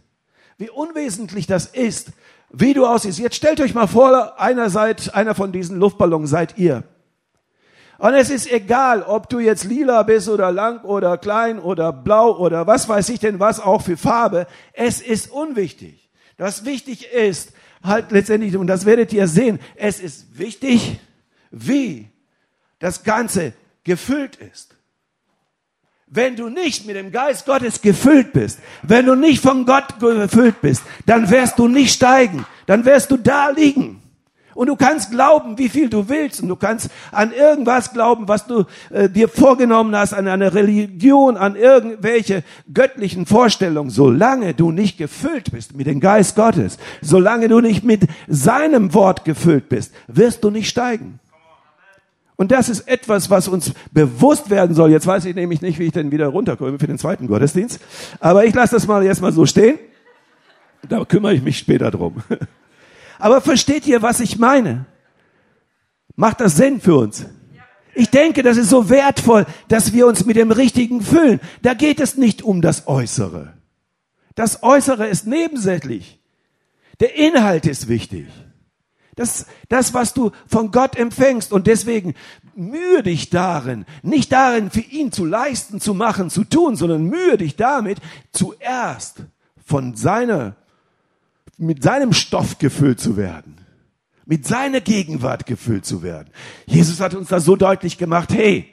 Wie 0.56 0.70
unwesentlich 0.70 1.46
das 1.46 1.66
ist, 1.66 2.12
wie 2.50 2.74
du 2.74 2.86
aussiehst. 2.86 3.18
Jetzt 3.18 3.36
stellt 3.36 3.60
euch 3.60 3.74
mal 3.74 3.86
vor, 3.86 4.40
einer 4.40 4.70
seid, 4.70 5.14
einer 5.14 5.34
von 5.34 5.52
diesen 5.52 5.78
Luftballons 5.78 6.30
seid 6.30 6.58
ihr. 6.58 6.84
Und 7.98 8.14
es 8.14 8.30
ist 8.30 8.50
egal, 8.50 9.02
ob 9.02 9.28
du 9.28 9.40
jetzt 9.40 9.64
lila 9.64 10.04
bist 10.04 10.28
oder 10.28 10.52
lang 10.52 10.82
oder 10.84 11.18
klein 11.18 11.58
oder 11.58 11.92
blau 11.92 12.38
oder 12.38 12.66
was 12.66 12.88
weiß 12.88 13.08
ich 13.08 13.18
denn 13.18 13.40
was 13.40 13.58
auch 13.58 13.82
für 13.82 13.96
Farbe. 13.96 14.46
Es 14.72 15.00
ist 15.00 15.30
unwichtig. 15.30 16.08
Was 16.36 16.64
wichtig 16.64 17.10
ist, 17.12 17.52
halt 17.82 18.12
letztendlich, 18.12 18.56
und 18.56 18.68
das 18.68 18.86
werdet 18.86 19.12
ihr 19.12 19.26
sehen, 19.26 19.58
es 19.74 19.98
ist 19.98 20.38
wichtig, 20.38 21.00
wie 21.50 22.08
das 22.78 23.02
Ganze 23.02 23.52
gefüllt 23.82 24.36
ist. 24.36 24.76
Wenn 26.06 26.36
du 26.36 26.48
nicht 26.48 26.86
mit 26.86 26.94
dem 26.94 27.10
Geist 27.10 27.46
Gottes 27.46 27.82
gefüllt 27.82 28.32
bist, 28.32 28.60
wenn 28.82 29.06
du 29.06 29.16
nicht 29.16 29.42
von 29.42 29.66
Gott 29.66 29.98
gefüllt 29.98 30.60
bist, 30.60 30.82
dann 31.04 31.28
wirst 31.30 31.58
du 31.58 31.66
nicht 31.66 31.92
steigen, 31.92 32.46
dann 32.66 32.84
wirst 32.84 33.10
du 33.10 33.16
da 33.16 33.50
liegen. 33.50 34.00
Und 34.58 34.66
du 34.66 34.74
kannst 34.74 35.12
glauben, 35.12 35.56
wie 35.56 35.68
viel 35.68 35.88
du 35.88 36.08
willst. 36.08 36.42
Und 36.42 36.48
du 36.48 36.56
kannst 36.56 36.90
an 37.12 37.30
irgendwas 37.30 37.92
glauben, 37.92 38.26
was 38.26 38.48
du 38.48 38.64
äh, 38.90 39.08
dir 39.08 39.28
vorgenommen 39.28 39.94
hast, 39.94 40.12
an 40.14 40.26
eine 40.26 40.52
Religion, 40.52 41.36
an 41.36 41.54
irgendwelche 41.54 42.42
göttlichen 42.74 43.24
Vorstellungen. 43.24 43.90
Solange 43.90 44.54
du 44.54 44.72
nicht 44.72 44.98
gefüllt 44.98 45.52
bist 45.52 45.76
mit 45.76 45.86
dem 45.86 46.00
Geist 46.00 46.34
Gottes, 46.34 46.78
solange 47.02 47.46
du 47.46 47.60
nicht 47.60 47.84
mit 47.84 48.08
seinem 48.26 48.94
Wort 48.94 49.24
gefüllt 49.24 49.68
bist, 49.68 49.94
wirst 50.08 50.42
du 50.42 50.50
nicht 50.50 50.68
steigen. 50.68 51.20
Und 52.34 52.50
das 52.50 52.68
ist 52.68 52.88
etwas, 52.88 53.30
was 53.30 53.46
uns 53.46 53.72
bewusst 53.92 54.50
werden 54.50 54.74
soll. 54.74 54.90
Jetzt 54.90 55.06
weiß 55.06 55.24
ich 55.26 55.36
nämlich 55.36 55.62
nicht, 55.62 55.78
wie 55.78 55.84
ich 55.84 55.92
denn 55.92 56.10
wieder 56.10 56.26
runterkomme 56.26 56.80
für 56.80 56.88
den 56.88 56.98
zweiten 56.98 57.28
Gottesdienst. 57.28 57.78
Aber 58.18 58.44
ich 58.44 58.56
lasse 58.56 58.74
das 58.74 58.88
mal 58.88 59.04
jetzt 59.04 59.22
mal 59.22 59.30
so 59.30 59.46
stehen. 59.46 59.78
Da 60.88 61.04
kümmere 61.04 61.34
ich 61.34 61.42
mich 61.44 61.58
später 61.58 61.92
drum. 61.92 62.16
Aber 63.18 63.40
versteht 63.40 63.86
ihr, 63.86 64.02
was 64.02 64.20
ich 64.20 64.38
meine? 64.38 64.86
Macht 66.16 66.40
das 66.40 66.56
Sinn 66.56 66.80
für 66.80 66.96
uns? 66.96 67.26
Ich 67.94 68.10
denke, 68.10 68.42
das 68.42 68.56
ist 68.56 68.70
so 68.70 68.90
wertvoll, 68.90 69.46
dass 69.68 69.92
wir 69.92 70.06
uns 70.06 70.24
mit 70.24 70.36
dem 70.36 70.52
Richtigen 70.52 71.02
füllen. 71.02 71.40
Da 71.62 71.74
geht 71.74 72.00
es 72.00 72.16
nicht 72.16 72.42
um 72.42 72.62
das 72.62 72.86
Äußere. 72.86 73.54
Das 74.34 74.62
Äußere 74.62 75.08
ist 75.08 75.26
nebensächlich. 75.26 76.20
Der 77.00 77.16
Inhalt 77.16 77.66
ist 77.66 77.88
wichtig. 77.88 78.26
Das, 79.16 79.46
das, 79.68 79.94
was 79.94 80.14
du 80.14 80.30
von 80.46 80.70
Gott 80.70 80.96
empfängst. 80.96 81.52
Und 81.52 81.66
deswegen 81.66 82.14
mühe 82.54 83.02
dich 83.02 83.30
darin, 83.30 83.84
nicht 84.02 84.30
darin, 84.30 84.70
für 84.70 84.80
ihn 84.80 85.10
zu 85.10 85.24
leisten, 85.24 85.80
zu 85.80 85.92
machen, 85.92 86.30
zu 86.30 86.44
tun, 86.44 86.76
sondern 86.76 87.02
mühe 87.02 87.36
dich 87.36 87.56
damit, 87.56 87.98
zuerst 88.30 89.22
von 89.64 89.96
seiner, 89.96 90.54
mit 91.58 91.82
seinem 91.82 92.12
Stoff 92.12 92.58
gefüllt 92.58 93.00
zu 93.00 93.16
werden. 93.16 93.56
Mit 94.24 94.46
seiner 94.46 94.80
Gegenwart 94.80 95.46
gefüllt 95.46 95.84
zu 95.84 96.02
werden. 96.02 96.30
Jesus 96.66 97.00
hat 97.00 97.14
uns 97.14 97.28
da 97.28 97.40
so 97.40 97.56
deutlich 97.56 97.98
gemacht, 97.98 98.32
hey, 98.32 98.72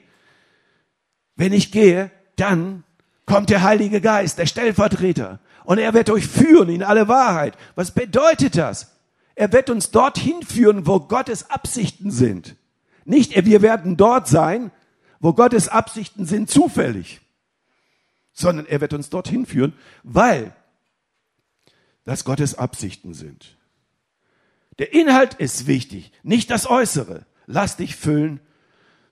wenn 1.36 1.54
ich 1.54 1.72
gehe, 1.72 2.12
dann 2.36 2.84
kommt 3.26 3.50
der 3.50 3.64
Heilige 3.64 4.02
Geist, 4.02 4.38
der 4.38 4.46
Stellvertreter, 4.46 5.40
und 5.64 5.80
er 5.80 5.94
wird 5.94 6.10
euch 6.12 6.28
führen 6.28 6.70
in 6.70 6.84
alle 6.84 7.08
Wahrheit. 7.08 7.58
Was 7.74 7.92
bedeutet 7.92 8.56
das? 8.56 8.96
Er 9.34 9.52
wird 9.52 9.70
uns 9.70 9.92
dorthin 9.92 10.44
führen, 10.44 10.86
wo 10.86 11.00
Gottes 11.00 11.50
Absichten 11.50 12.12
sind. 12.12 12.56
Nicht, 13.04 13.46
wir 13.46 13.62
werden 13.62 13.98
dort 13.98 14.28
sein, 14.28 14.72
wo 15.20 15.34
Gottes 15.34 15.70
Absichten 15.70 16.26
sind, 16.26 16.50
zufällig, 16.50 17.22
sondern 18.34 18.66
er 18.66 18.82
wird 18.82 18.94
uns 18.94 19.10
dorthin 19.10 19.46
führen, 19.46 19.74
weil 20.04 20.54
das 22.06 22.24
Gottes 22.24 22.56
Absichten 22.56 23.14
sind. 23.14 23.58
Der 24.78 24.94
Inhalt 24.94 25.36
ist 25.36 25.68
wichtig, 25.68 26.12
nicht 26.24 26.50
das 26.52 26.70
Äußere. 26.70 27.26
Lass 27.48 27.78
dich 27.78 27.96
füllen 27.96 28.40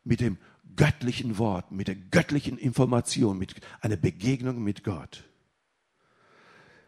mit 0.04 0.20
dem 0.20 0.38
göttlichen 0.76 1.38
Wort, 1.38 1.72
mit 1.72 1.88
der 1.88 1.96
göttlichen 1.96 2.58
Information, 2.58 3.38
mit 3.38 3.56
einer 3.82 3.96
Begegnung 3.96 4.64
mit 4.64 4.84
Gott. 4.84 5.24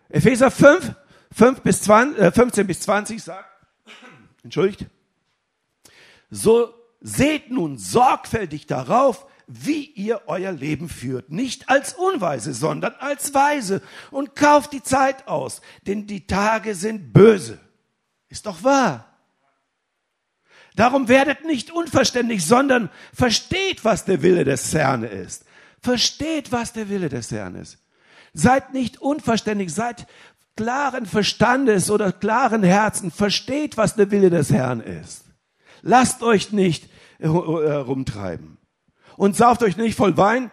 Epheser 0.10 0.52
5, 0.52 0.96
5 1.32 1.62
bis 1.62 1.82
20, 1.84 2.20
äh, 2.20 2.32
15 2.32 2.68
bis 2.68 2.80
20 2.82 3.24
sagt, 3.24 3.50
entschuldigt, 4.44 4.86
so 6.30 6.74
seht 7.02 7.52
nun 7.52 7.78
sorgfältig 7.78 8.66
darauf, 8.66 9.28
wie 9.48 9.86
ihr 9.86 10.22
euer 10.28 10.52
Leben 10.52 10.90
führt, 10.90 11.32
nicht 11.32 11.70
als 11.70 11.94
Unweise, 11.94 12.54
sondern 12.54 12.94
als 13.00 13.34
Weise 13.34 13.82
und 14.12 14.36
kauft 14.36 14.74
die 14.74 14.84
Zeit 14.84 15.28
aus, 15.28 15.62
denn 15.86 16.08
die 16.08 16.28
Tage 16.28 16.76
sind 16.76 17.14
böse. 17.14 17.60
Ist 18.30 18.46
doch 18.46 18.64
wahr. 18.64 19.16
Darum 20.76 21.08
werdet 21.08 21.46
nicht 21.46 21.72
unverständlich, 21.72 22.46
sondern 22.46 22.90
versteht, 23.14 23.86
was 23.86 24.04
der 24.06 24.22
Wille 24.22 24.44
des 24.44 24.74
Herrn 24.74 25.04
ist. 25.04 25.46
Versteht, 25.82 26.52
was 26.52 26.74
der 26.74 26.90
Wille 26.90 27.10
des 27.10 27.32
Herrn 27.32 27.56
ist. 27.56 27.78
Seid 28.34 28.74
nicht 28.74 29.02
unverständlich, 29.02 29.74
seid 29.74 30.08
klaren 30.58 31.06
Verstandes 31.06 31.90
oder 31.90 32.12
klaren 32.12 32.64
Herzen, 32.64 33.12
versteht, 33.12 33.78
was 33.78 33.96
der 33.96 34.12
Wille 34.12 34.30
des 34.30 34.52
Herrn 34.52 34.82
ist. 34.82 35.26
Lasst 35.82 36.24
euch 36.24 36.52
nicht 36.52 36.90
herumtreiben. 37.20 38.58
Und 39.18 39.36
sauft 39.36 39.64
euch 39.64 39.78
nicht 39.78 39.96
voll 39.96 40.18
Wein. 40.18 40.52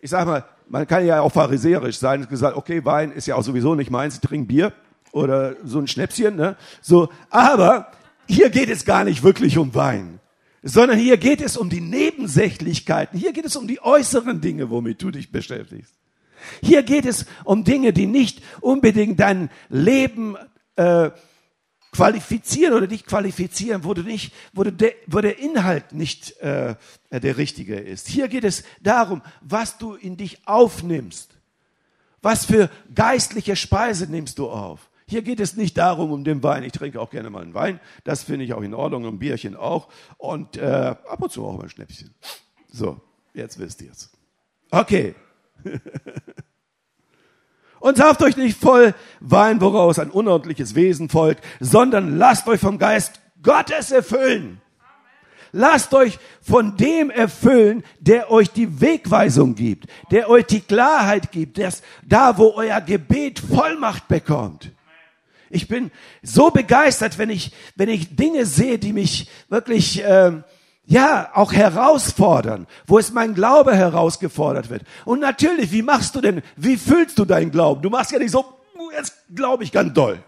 Ich 0.00 0.10
sag 0.10 0.26
mal, 0.26 0.44
man 0.68 0.86
kann 0.86 1.04
ja 1.04 1.20
auch 1.20 1.32
pharisäerisch 1.32 1.98
sein 1.98 2.22
und 2.22 2.30
gesagt, 2.30 2.56
okay, 2.56 2.84
Wein 2.84 3.12
ist 3.12 3.26
ja 3.26 3.34
auch 3.34 3.42
sowieso 3.42 3.74
nicht 3.74 3.90
meins, 3.90 4.14
ich 4.14 4.20
trinke 4.20 4.46
Bier 4.46 4.72
oder 5.12 5.56
so 5.64 5.78
ein 5.78 5.88
Schnäpschen, 5.88 6.36
ne? 6.36 6.56
So, 6.80 7.08
aber 7.28 7.90
hier 8.26 8.50
geht 8.50 8.70
es 8.70 8.84
gar 8.84 9.04
nicht 9.04 9.24
wirklich 9.24 9.58
um 9.58 9.74
Wein, 9.74 10.20
sondern 10.62 10.98
hier 10.98 11.16
geht 11.16 11.40
es 11.40 11.56
um 11.56 11.68
die 11.68 11.80
Nebensächlichkeiten. 11.80 13.18
Hier 13.18 13.32
geht 13.32 13.44
es 13.44 13.56
um 13.56 13.66
die 13.66 13.82
äußeren 13.82 14.40
Dinge, 14.40 14.70
womit 14.70 15.02
du 15.02 15.10
dich 15.10 15.32
beschäftigst. 15.32 15.92
Hier 16.62 16.82
geht 16.84 17.04
es 17.04 17.26
um 17.44 17.64
Dinge, 17.64 17.92
die 17.92 18.06
nicht 18.06 18.40
unbedingt 18.60 19.18
dein 19.18 19.50
Leben 19.68 20.36
äh, 20.76 21.10
qualifizieren 21.92 22.74
oder 22.74 22.86
dich 22.86 23.04
qualifizieren, 23.04 23.84
wo, 23.84 23.94
du 23.94 24.02
nicht, 24.02 24.32
wo, 24.52 24.62
du 24.62 24.72
de, 24.72 24.94
wo 25.06 25.20
der 25.20 25.38
Inhalt 25.38 25.92
nicht 25.92 26.36
äh, 26.40 26.76
der 27.10 27.36
richtige 27.36 27.76
ist. 27.76 28.08
Hier 28.08 28.28
geht 28.28 28.44
es 28.44 28.62
darum, 28.80 29.22
was 29.40 29.78
du 29.78 29.94
in 29.94 30.16
dich 30.16 30.46
aufnimmst. 30.46 31.30
Was 32.22 32.44
für 32.44 32.70
geistliche 32.94 33.56
Speise 33.56 34.06
nimmst 34.06 34.38
du 34.38 34.50
auf? 34.50 34.90
Hier 35.06 35.22
geht 35.22 35.40
es 35.40 35.56
nicht 35.56 35.76
darum, 35.76 36.12
um 36.12 36.22
den 36.22 36.42
Wein. 36.42 36.62
Ich 36.62 36.72
trinke 36.72 37.00
auch 37.00 37.10
gerne 37.10 37.30
mal 37.30 37.42
einen 37.42 37.54
Wein. 37.54 37.80
Das 38.04 38.22
finde 38.22 38.44
ich 38.44 38.54
auch 38.54 38.62
in 38.62 38.74
Ordnung. 38.74 39.04
Ein 39.06 39.18
Bierchen 39.18 39.56
auch. 39.56 39.88
Und 40.18 40.56
äh, 40.56 40.64
ab 40.64 41.20
und 41.20 41.32
zu 41.32 41.44
auch 41.44 41.56
mal 41.56 41.64
ein 41.64 41.70
Schnäppchen. 41.70 42.14
So, 42.70 43.00
jetzt 43.34 43.58
wisst 43.58 43.82
ihr 43.82 43.90
es. 43.90 44.10
Okay. 44.70 45.16
Und 47.90 47.96
sauft 47.96 48.22
euch 48.22 48.36
nicht 48.36 48.56
voll 48.56 48.94
Wein, 49.18 49.60
woraus 49.60 49.98
ein 49.98 50.12
unordentliches 50.12 50.76
Wesen 50.76 51.08
folgt, 51.08 51.42
sondern 51.58 52.18
lasst 52.18 52.46
euch 52.46 52.60
vom 52.60 52.78
Geist 52.78 53.20
Gottes 53.42 53.90
erfüllen. 53.90 54.60
Lasst 55.50 55.92
euch 55.92 56.20
von 56.40 56.76
dem 56.76 57.10
erfüllen, 57.10 57.82
der 57.98 58.30
euch 58.30 58.52
die 58.52 58.80
Wegweisung 58.80 59.56
gibt, 59.56 59.88
der 60.12 60.30
euch 60.30 60.46
die 60.46 60.60
Klarheit 60.60 61.32
gibt, 61.32 61.58
dass 61.58 61.82
da, 62.06 62.38
wo 62.38 62.52
euer 62.54 62.80
Gebet 62.80 63.40
Vollmacht 63.40 64.06
bekommt. 64.06 64.70
Ich 65.48 65.66
bin 65.66 65.90
so 66.22 66.52
begeistert, 66.52 67.18
wenn 67.18 67.30
ich, 67.30 67.50
wenn 67.74 67.88
ich 67.88 68.14
Dinge 68.14 68.46
sehe, 68.46 68.78
die 68.78 68.92
mich 68.92 69.28
wirklich, 69.48 70.04
äh, 70.04 70.30
ja, 70.90 71.30
auch 71.34 71.52
herausfordern, 71.52 72.66
wo 72.84 72.98
es 72.98 73.12
mein 73.12 73.34
Glaube 73.34 73.76
herausgefordert 73.76 74.70
wird. 74.70 74.82
Und 75.04 75.20
natürlich, 75.20 75.70
wie 75.70 75.82
machst 75.82 76.16
du 76.16 76.20
denn, 76.20 76.42
wie 76.56 76.76
fühlst 76.76 77.16
du 77.16 77.24
deinen 77.24 77.52
Glauben? 77.52 77.80
Du 77.80 77.90
machst 77.90 78.10
ja 78.10 78.18
nicht 78.18 78.32
so, 78.32 78.40
uh, 78.40 78.90
jetzt 78.90 79.14
glaube 79.32 79.62
ich 79.62 79.70
ganz 79.70 79.94
doll. 79.94 80.18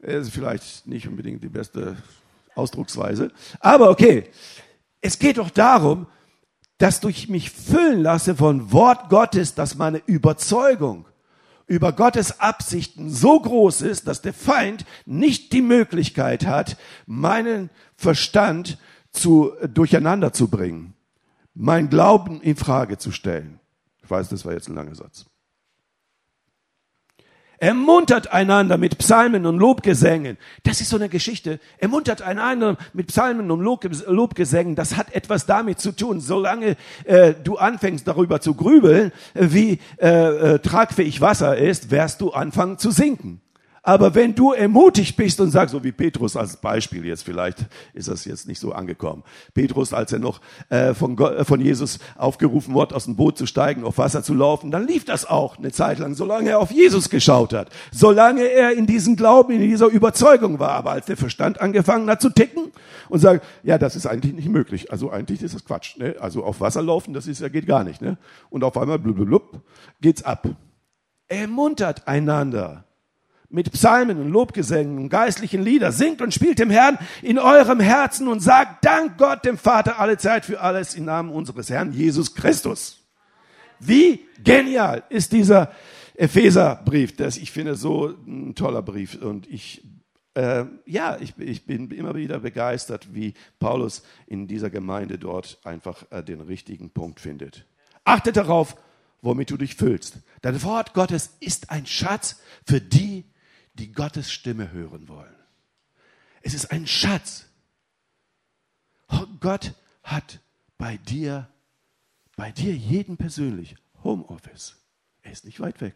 Das 0.00 0.28
ist 0.28 0.32
vielleicht 0.32 0.86
nicht 0.86 1.06
unbedingt 1.06 1.44
die 1.44 1.50
beste 1.50 1.98
Ausdrucksweise, 2.54 3.30
aber 3.60 3.90
okay. 3.90 4.30
Es 5.02 5.18
geht 5.18 5.36
doch 5.36 5.50
darum, 5.50 6.06
dass 6.78 7.04
ich 7.04 7.28
mich 7.28 7.50
füllen 7.50 8.02
lasse 8.02 8.34
von 8.34 8.72
Wort 8.72 9.10
Gottes, 9.10 9.54
dass 9.54 9.76
meine 9.76 9.98
Überzeugung 10.06 11.04
über 11.66 11.92
Gottes 11.92 12.40
Absichten 12.40 13.10
so 13.10 13.40
groß 13.40 13.82
ist, 13.82 14.06
dass 14.06 14.22
der 14.22 14.32
Feind 14.32 14.84
nicht 15.04 15.52
die 15.52 15.62
Möglichkeit 15.62 16.46
hat, 16.46 16.76
meinen 17.06 17.70
Verstand 17.96 18.78
zu 19.10 19.52
durcheinander 19.72 20.32
zu 20.32 20.48
bringen, 20.48 20.94
mein 21.54 21.88
Glauben 21.88 22.40
in 22.40 22.56
Frage 22.56 22.98
zu 22.98 23.10
stellen. 23.10 23.58
Ich 24.02 24.10
weiß, 24.10 24.28
das 24.28 24.44
war 24.44 24.52
jetzt 24.52 24.68
ein 24.68 24.74
langer 24.74 24.94
Satz. 24.94 25.26
Ermuntert 27.58 28.32
einander 28.32 28.76
mit 28.76 28.98
Psalmen 28.98 29.46
und 29.46 29.58
Lobgesängen. 29.58 30.36
Das 30.62 30.80
ist 30.80 30.90
so 30.90 30.96
eine 30.96 31.08
Geschichte. 31.08 31.58
Ermuntert 31.78 32.22
einander 32.22 32.76
mit 32.92 33.08
Psalmen 33.08 33.50
und 33.50 33.60
Lobgesängen. 33.60 34.74
Das 34.74 34.96
hat 34.96 35.14
etwas 35.14 35.46
damit 35.46 35.80
zu 35.80 35.92
tun. 35.92 36.20
Solange 36.20 36.76
äh, 37.04 37.34
du 37.42 37.56
anfängst 37.56 38.06
darüber 38.06 38.40
zu 38.40 38.54
grübeln, 38.54 39.12
wie 39.34 39.80
äh, 39.98 40.54
äh, 40.54 40.58
tragfähig 40.58 41.20
Wasser 41.20 41.56
ist, 41.56 41.90
wirst 41.90 42.20
du 42.20 42.32
anfangen 42.32 42.78
zu 42.78 42.90
sinken. 42.90 43.40
Aber 43.86 44.16
wenn 44.16 44.34
du 44.34 44.50
ermutigt 44.50 45.16
bist 45.16 45.40
und 45.40 45.52
sagst, 45.52 45.70
so 45.70 45.84
wie 45.84 45.92
Petrus 45.92 46.34
als 46.34 46.56
Beispiel 46.56 47.06
jetzt, 47.06 47.22
vielleicht 47.22 47.66
ist 47.94 48.08
das 48.08 48.24
jetzt 48.24 48.48
nicht 48.48 48.58
so 48.58 48.72
angekommen. 48.72 49.22
Petrus, 49.54 49.92
als 49.92 50.12
er 50.12 50.18
noch 50.18 50.40
äh, 50.70 50.92
von, 50.92 51.14
Gott, 51.14 51.36
äh, 51.36 51.44
von 51.44 51.60
Jesus 51.60 52.00
aufgerufen 52.16 52.74
wurde, 52.74 52.96
aus 52.96 53.04
dem 53.04 53.14
Boot 53.14 53.38
zu 53.38 53.46
steigen, 53.46 53.84
auf 53.84 53.98
Wasser 53.98 54.24
zu 54.24 54.34
laufen, 54.34 54.72
dann 54.72 54.88
lief 54.88 55.04
das 55.04 55.24
auch 55.24 55.56
eine 55.56 55.70
Zeit 55.70 56.00
lang, 56.00 56.14
solange 56.14 56.50
er 56.50 56.58
auf 56.58 56.72
Jesus 56.72 57.10
geschaut 57.10 57.52
hat, 57.52 57.70
solange 57.92 58.42
er 58.42 58.72
in 58.72 58.88
diesem 58.88 59.14
Glauben, 59.14 59.52
in 59.52 59.60
dieser 59.60 59.86
Überzeugung 59.86 60.58
war. 60.58 60.72
Aber 60.72 60.90
als 60.90 61.06
der 61.06 61.16
Verstand 61.16 61.60
angefangen 61.60 62.10
hat 62.10 62.20
zu 62.20 62.30
ticken 62.30 62.72
und 63.08 63.20
sagt, 63.20 63.46
ja, 63.62 63.78
das 63.78 63.94
ist 63.94 64.06
eigentlich 64.06 64.34
nicht 64.34 64.48
möglich. 64.48 64.90
Also 64.90 65.12
eigentlich 65.12 65.44
ist 65.44 65.54
das 65.54 65.64
Quatsch. 65.64 65.96
Ne? 65.96 66.16
Also 66.18 66.42
auf 66.42 66.60
Wasser 66.60 66.82
laufen, 66.82 67.14
das 67.14 67.28
ist 67.28 67.40
ja 67.40 67.48
geht 67.48 67.68
gar 67.68 67.84
nicht. 67.84 68.02
Ne? 68.02 68.18
Und 68.50 68.64
auf 68.64 68.76
einmal 68.76 68.98
blub, 68.98 69.14
blub, 69.14 69.28
blub, 69.28 69.60
geht's 70.00 70.24
ab. 70.24 70.48
Ermuntert 71.28 72.08
einander 72.08 72.85
mit 73.48 73.72
Psalmen 73.72 74.18
und 74.18 74.30
Lobgesängen 74.30 74.98
und 74.98 75.08
geistlichen 75.08 75.62
Lieder. 75.62 75.92
Singt 75.92 76.20
und 76.22 76.34
spielt 76.34 76.58
dem 76.58 76.70
Herrn 76.70 76.98
in 77.22 77.38
eurem 77.38 77.80
Herzen 77.80 78.28
und 78.28 78.40
sagt 78.40 78.84
Dank 78.84 79.18
Gott 79.18 79.44
dem 79.44 79.58
Vater 79.58 79.98
alle 79.98 80.18
Zeit 80.18 80.44
für 80.44 80.60
alles 80.60 80.94
im 80.94 81.04
Namen 81.04 81.30
unseres 81.30 81.70
Herrn 81.70 81.92
Jesus 81.92 82.34
Christus. 82.34 83.02
Wie 83.78 84.20
genial 84.42 85.02
ist 85.08 85.32
dieser 85.32 85.72
Epheserbrief, 86.14 87.14
das 87.16 87.36
ich 87.36 87.52
finde 87.52 87.74
so 87.74 88.14
ein 88.26 88.54
toller 88.54 88.82
Brief 88.82 89.20
und 89.20 89.46
ich 89.46 89.82
äh, 90.34 90.66
ja, 90.84 91.16
ich, 91.18 91.38
ich, 91.38 91.64
bin 91.64 91.90
immer 91.90 92.14
wieder 92.14 92.40
begeistert, 92.40 93.14
wie 93.14 93.32
Paulus 93.58 94.02
in 94.26 94.46
dieser 94.46 94.68
Gemeinde 94.68 95.18
dort 95.18 95.58
einfach 95.64 96.04
äh, 96.10 96.22
den 96.22 96.42
richtigen 96.42 96.90
Punkt 96.90 97.20
findet. 97.20 97.64
Achtet 98.04 98.36
darauf, 98.36 98.76
womit 99.22 99.50
du 99.50 99.56
dich 99.56 99.76
füllst. 99.76 100.18
Dein 100.42 100.62
Wort 100.62 100.92
Gottes 100.92 101.36
ist 101.40 101.70
ein 101.70 101.86
Schatz 101.86 102.40
für 102.66 102.82
die, 102.82 103.24
die 103.76 103.92
Gottes 103.92 104.32
Stimme 104.32 104.72
hören 104.72 105.08
wollen. 105.08 105.34
Es 106.42 106.54
ist 106.54 106.70
ein 106.70 106.86
Schatz. 106.86 107.46
Gott 109.40 109.74
hat 110.02 110.40
bei 110.78 110.96
dir, 110.96 111.48
bei 112.36 112.50
dir 112.50 112.74
jeden 112.74 113.16
persönlich 113.16 113.76
Homeoffice. 114.02 114.76
Er 115.22 115.32
ist 115.32 115.44
nicht 115.44 115.60
weit 115.60 115.80
weg. 115.80 115.94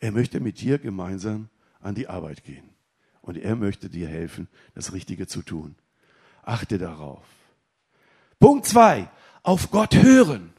Er 0.00 0.12
möchte 0.12 0.40
mit 0.40 0.60
dir 0.60 0.78
gemeinsam 0.78 1.48
an 1.80 1.94
die 1.94 2.08
Arbeit 2.08 2.44
gehen. 2.44 2.70
Und 3.20 3.36
er 3.36 3.56
möchte 3.56 3.88
dir 3.88 4.08
helfen, 4.08 4.48
das 4.74 4.92
Richtige 4.92 5.26
zu 5.26 5.42
tun. 5.42 5.76
Achte 6.42 6.78
darauf. 6.78 7.24
Punkt 8.40 8.66
zwei, 8.66 9.08
auf 9.42 9.70
Gott 9.70 9.94
hören. 9.94 10.52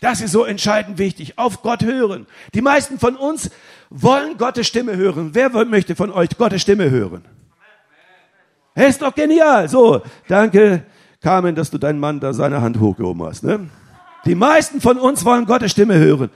Das 0.00 0.20
ist 0.20 0.32
so 0.32 0.44
entscheidend 0.44 0.98
wichtig. 0.98 1.38
Auf 1.38 1.62
Gott 1.62 1.82
hören. 1.82 2.26
Die 2.54 2.62
meisten 2.62 2.98
von 2.98 3.16
uns 3.16 3.50
wollen 3.90 4.38
Gottes 4.38 4.66
Stimme 4.66 4.96
hören. 4.96 5.30
Wer 5.32 5.50
möchte 5.64 5.96
von 5.96 6.10
euch 6.10 6.30
Gottes 6.38 6.62
Stimme 6.62 6.90
hören? 6.90 7.24
Er 8.74 8.88
ist 8.88 9.02
doch 9.02 9.14
genial. 9.14 9.68
So, 9.68 10.02
danke, 10.28 10.84
Carmen, 11.20 11.56
dass 11.56 11.70
du 11.70 11.78
deinen 11.78 11.98
Mann 11.98 12.20
da 12.20 12.32
seine 12.32 12.60
Hand 12.60 12.78
hochgehoben 12.78 13.24
hast. 13.24 13.42
Ne? 13.42 13.68
Die 14.24 14.36
meisten 14.36 14.80
von 14.80 14.98
uns 14.98 15.24
wollen 15.24 15.46
Gottes 15.46 15.72
Stimme 15.72 15.96
hören. 15.98 16.30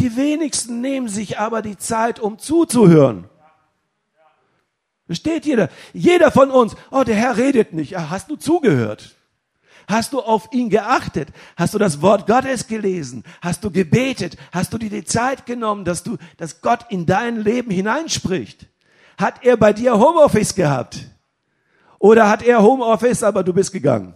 Die 0.00 0.16
wenigsten 0.16 0.80
nehmen 0.80 1.08
sich 1.08 1.38
aber 1.38 1.62
die 1.62 1.76
Zeit, 1.76 2.20
um 2.20 2.38
zuzuhören. 2.38 3.24
Versteht 5.06 5.44
jeder? 5.44 5.68
Jeder 5.92 6.30
von 6.30 6.50
uns, 6.50 6.74
oh, 6.90 7.04
der 7.04 7.16
Herr 7.16 7.36
redet 7.36 7.74
nicht. 7.74 7.98
Ah, 7.98 8.08
hast 8.10 8.30
du 8.30 8.36
zugehört? 8.36 9.14
Hast 9.86 10.12
du 10.12 10.20
auf 10.20 10.48
ihn 10.52 10.70
geachtet? 10.70 11.28
Hast 11.56 11.74
du 11.74 11.78
das 11.78 12.00
Wort 12.00 12.26
Gottes 12.26 12.66
gelesen? 12.66 13.24
Hast 13.42 13.64
du 13.64 13.70
gebetet? 13.70 14.36
Hast 14.52 14.72
du 14.72 14.78
dir 14.78 14.90
die 14.90 15.04
Zeit 15.04 15.46
genommen, 15.46 15.84
dass 15.84 16.02
du, 16.02 16.16
dass 16.36 16.60
Gott 16.60 16.86
in 16.90 17.06
dein 17.06 17.42
Leben 17.42 17.70
hineinspricht? 17.70 18.66
Hat 19.18 19.44
er 19.44 19.56
bei 19.56 19.72
dir 19.72 19.98
Homeoffice 19.98 20.54
gehabt? 20.54 21.08
Oder 21.98 22.28
hat 22.28 22.42
er 22.42 22.62
Homeoffice, 22.62 23.22
aber 23.22 23.44
du 23.44 23.52
bist 23.52 23.72
gegangen? 23.72 24.14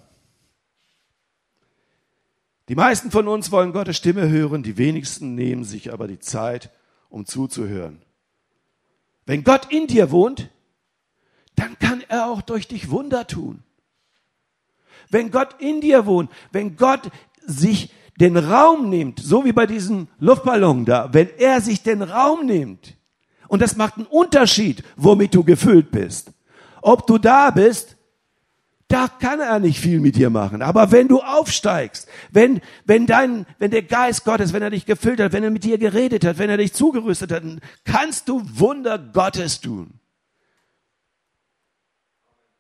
Die 2.69 2.75
meisten 2.75 3.11
von 3.11 3.29
uns 3.29 3.51
wollen 3.51 3.73
Gottes 3.73 3.97
Stimme 3.97 4.29
hören, 4.29 4.63
die 4.63 4.77
wenigsten 4.77 5.35
nehmen 5.35 5.65
sich 5.65 5.93
aber 5.93 6.07
die 6.07 6.19
Zeit, 6.19 6.71
um 7.09 7.25
zuzuhören. 7.25 8.03
Wenn 9.25 9.43
Gott 9.43 9.73
in 9.73 9.87
dir 9.87 10.11
wohnt, 10.11 10.51
dann 11.57 11.79
kann 11.79 12.03
er 12.09 12.31
auch 12.31 12.43
durch 12.43 12.69
dich 12.69 12.91
Wunder 12.91 13.27
tun. 13.27 13.63
Wenn 15.11 15.31
Gott 15.31 15.57
in 15.59 15.81
dir 15.81 16.07
wohnt, 16.07 16.31
wenn 16.53 16.77
Gott 16.77 17.11
sich 17.47 17.93
den 18.21 18.37
Raum 18.37 18.91
nimmt, 18.91 19.21
so 19.21 19.45
wie 19.45 19.53
bei 19.53 19.67
diesem 19.67 20.09
Luftballon 20.19 20.85
da, 20.85 21.09
wenn 21.13 21.29
er 21.39 21.61
sich 21.61 21.83
den 21.83 22.03
Raum 22.03 22.47
nimmt, 22.47 22.97
und 23.49 23.63
das 23.63 23.77
macht 23.77 23.97
einen 23.97 24.07
Unterschied, 24.07 24.83
womit 24.97 25.35
du 25.35 25.43
gefüllt 25.43 25.91
bist. 25.91 26.33
Ob 26.83 27.07
du 27.07 27.17
da 27.17 27.51
bist, 27.51 27.97
da 28.89 29.09
kann 29.09 29.41
er 29.41 29.59
nicht 29.59 29.81
viel 29.81 30.01
mit 30.01 30.17
dir 30.17 30.31
machen. 30.31 30.63
Aber 30.63 30.93
wenn 30.93 31.09
du 31.09 31.21
aufsteigst, 31.21 32.09
wenn, 32.31 32.61
wenn 32.85 33.07
dein, 33.07 33.47
wenn 33.59 33.71
der 33.71 33.83
Geist 33.83 34.25
Gottes, 34.25 34.53
wenn 34.53 34.63
er 34.63 34.71
dich 34.71 34.87
gefüllt 34.87 35.21
hat, 35.21 35.33
wenn 35.33 35.45
er 35.45 35.51
mit 35.51 35.65
dir 35.65 35.79
geredet 35.79 36.25
hat, 36.25 36.39
wenn 36.39 36.51
er 36.51 36.57
dich 36.57 36.73
zugerüstet 36.73 37.33
hat, 37.33 37.43
kannst 37.85 38.29
du 38.29 38.43
Wunder 38.55 38.99
Gottes 38.99 39.61
tun. 39.61 40.01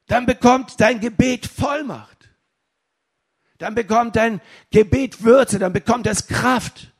Dann 0.06 0.26
bekommt 0.26 0.80
dein 0.80 1.00
Gebet 1.00 1.46
Vollmacht 1.46 2.17
dann 3.58 3.74
bekommt 3.74 4.16
dein 4.16 4.40
Gebet 4.70 5.22
Würze, 5.22 5.58
dann 5.58 5.72
bekommt 5.72 6.06
es 6.06 6.26
Kraft. 6.26 6.92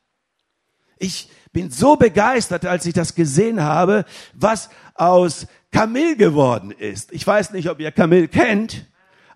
Ich 0.99 1.31
bin 1.53 1.71
so 1.71 1.97
begeistert, 1.97 2.67
als 2.67 2.85
ich 2.87 2.95
das 2.95 3.15
gesehen 3.15 3.63
habe, 3.63 4.05
was 4.35 4.69
aus 4.95 5.47
Kamil 5.73 6.17
geworden 6.17 6.73
ist. 6.73 7.13
Ich 7.13 7.27
weiß 7.27 7.53
nicht, 7.53 7.71
ob 7.71 7.81
ihr 7.81 7.93
Kamil 7.93 8.29
kennt, 8.29 8.87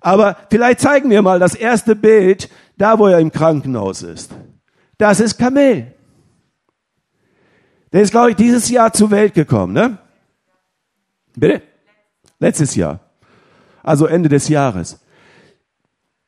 aber 0.00 0.36
vielleicht 0.50 0.80
zeigen 0.80 1.10
wir 1.10 1.22
mal 1.22 1.38
das 1.38 1.54
erste 1.54 1.94
Bild, 1.94 2.50
da 2.76 2.98
wo 2.98 3.06
er 3.06 3.20
im 3.20 3.30
Krankenhaus 3.30 4.02
ist. 4.02 4.32
Das 4.98 5.20
ist 5.20 5.38
Kamil. 5.38 5.94
Der 7.92 8.02
ist, 8.02 8.10
glaube 8.10 8.30
ich, 8.30 8.36
dieses 8.36 8.68
Jahr 8.70 8.92
zur 8.92 9.10
Welt 9.10 9.34
gekommen, 9.34 9.74
ne? 9.74 9.98
Bitte? 11.36 11.62
Letztes 12.38 12.74
Jahr. 12.74 13.00
Also 13.82 14.06
Ende 14.06 14.28
des 14.28 14.48
Jahres. 14.48 15.01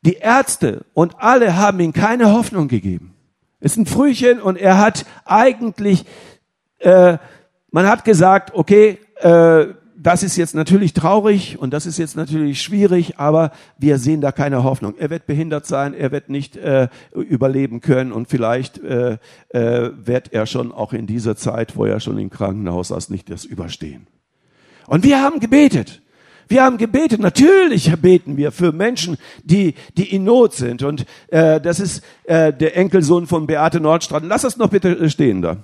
Die 0.05 0.15
Ärzte 0.15 0.85
und 0.93 1.17
alle 1.19 1.57
haben 1.57 1.81
ihm 1.81 1.93
keine 1.93 2.33
Hoffnung 2.33 2.69
gegeben. 2.69 3.15
Ist 3.61 3.79
ein 3.79 3.87
Frühchen 3.87 4.41
und 4.41 4.57
er 4.57 4.79
hat 4.79 5.07
eigentlich, 5.25 6.05
äh, 6.79 7.17
man 7.71 7.87
hat 7.87 8.05
gesagt, 8.05 8.55
okay, 8.55 8.99
äh, 9.21 9.67
das 9.97 10.23
ist 10.23 10.37
jetzt 10.37 10.55
natürlich 10.55 10.93
traurig 10.93 11.59
und 11.59 11.73
das 11.73 11.87
ist 11.87 11.97
jetzt 11.97 12.15
natürlich 12.15 12.61
schwierig, 12.61 13.19
aber 13.19 13.53
wir 13.79 13.97
sehen 13.97 14.21
da 14.21 14.33
keine 14.33 14.63
Hoffnung. 14.63 14.95
Er 14.99 15.09
wird 15.09 15.27
behindert 15.27 15.65
sein, 15.65 15.95
er 15.95 16.13
wird 16.13 16.29
nicht 16.29 16.59
äh, 16.59 16.89
überleben 17.15 17.81
können 17.81 18.13
und 18.13 18.29
vielleicht 18.29 18.79
äh, 18.85 19.17
äh, 19.49 19.91
wird 19.95 20.35
er 20.35 20.45
schon 20.45 20.73
auch 20.73 20.93
in 20.93 21.07
dieser 21.07 21.37
Zeit, 21.37 21.77
wo 21.77 21.87
er 21.87 22.01
schon 22.01 22.19
im 22.19 22.29
Krankenhaus 22.29 22.89
saß, 22.89 23.09
nicht 23.09 23.31
das 23.31 23.47
überstehen. 23.47 24.07
Und 24.87 25.05
wir 25.05 25.23
haben 25.23 25.41
gebetet. 25.41 26.03
Wir 26.49 26.63
haben 26.63 26.79
gebetet. 26.79 27.21
Natürlich 27.21 27.95
beten 27.97 28.37
wir 28.37 28.53
für 28.53 28.73
Menschen, 28.73 29.17
die, 29.43 29.75
die 29.97 30.15
in 30.15 30.25
Not 30.25 30.55
sind. 30.55 30.83
Und 30.83 31.07
äh, 31.29 31.61
das 31.61 31.81
ist 31.81 32.03
äh, 32.25 32.53
der 32.53 32.77
Enkelsohn 32.77 33.27
von 33.27 33.47
Beate 33.47 33.81
Nordstrand. 33.81 34.27
Lass 34.27 34.43
das 34.43 34.57
noch 34.57 34.69
bitte 34.69 35.09
stehen 35.11 35.43
da. 35.43 35.59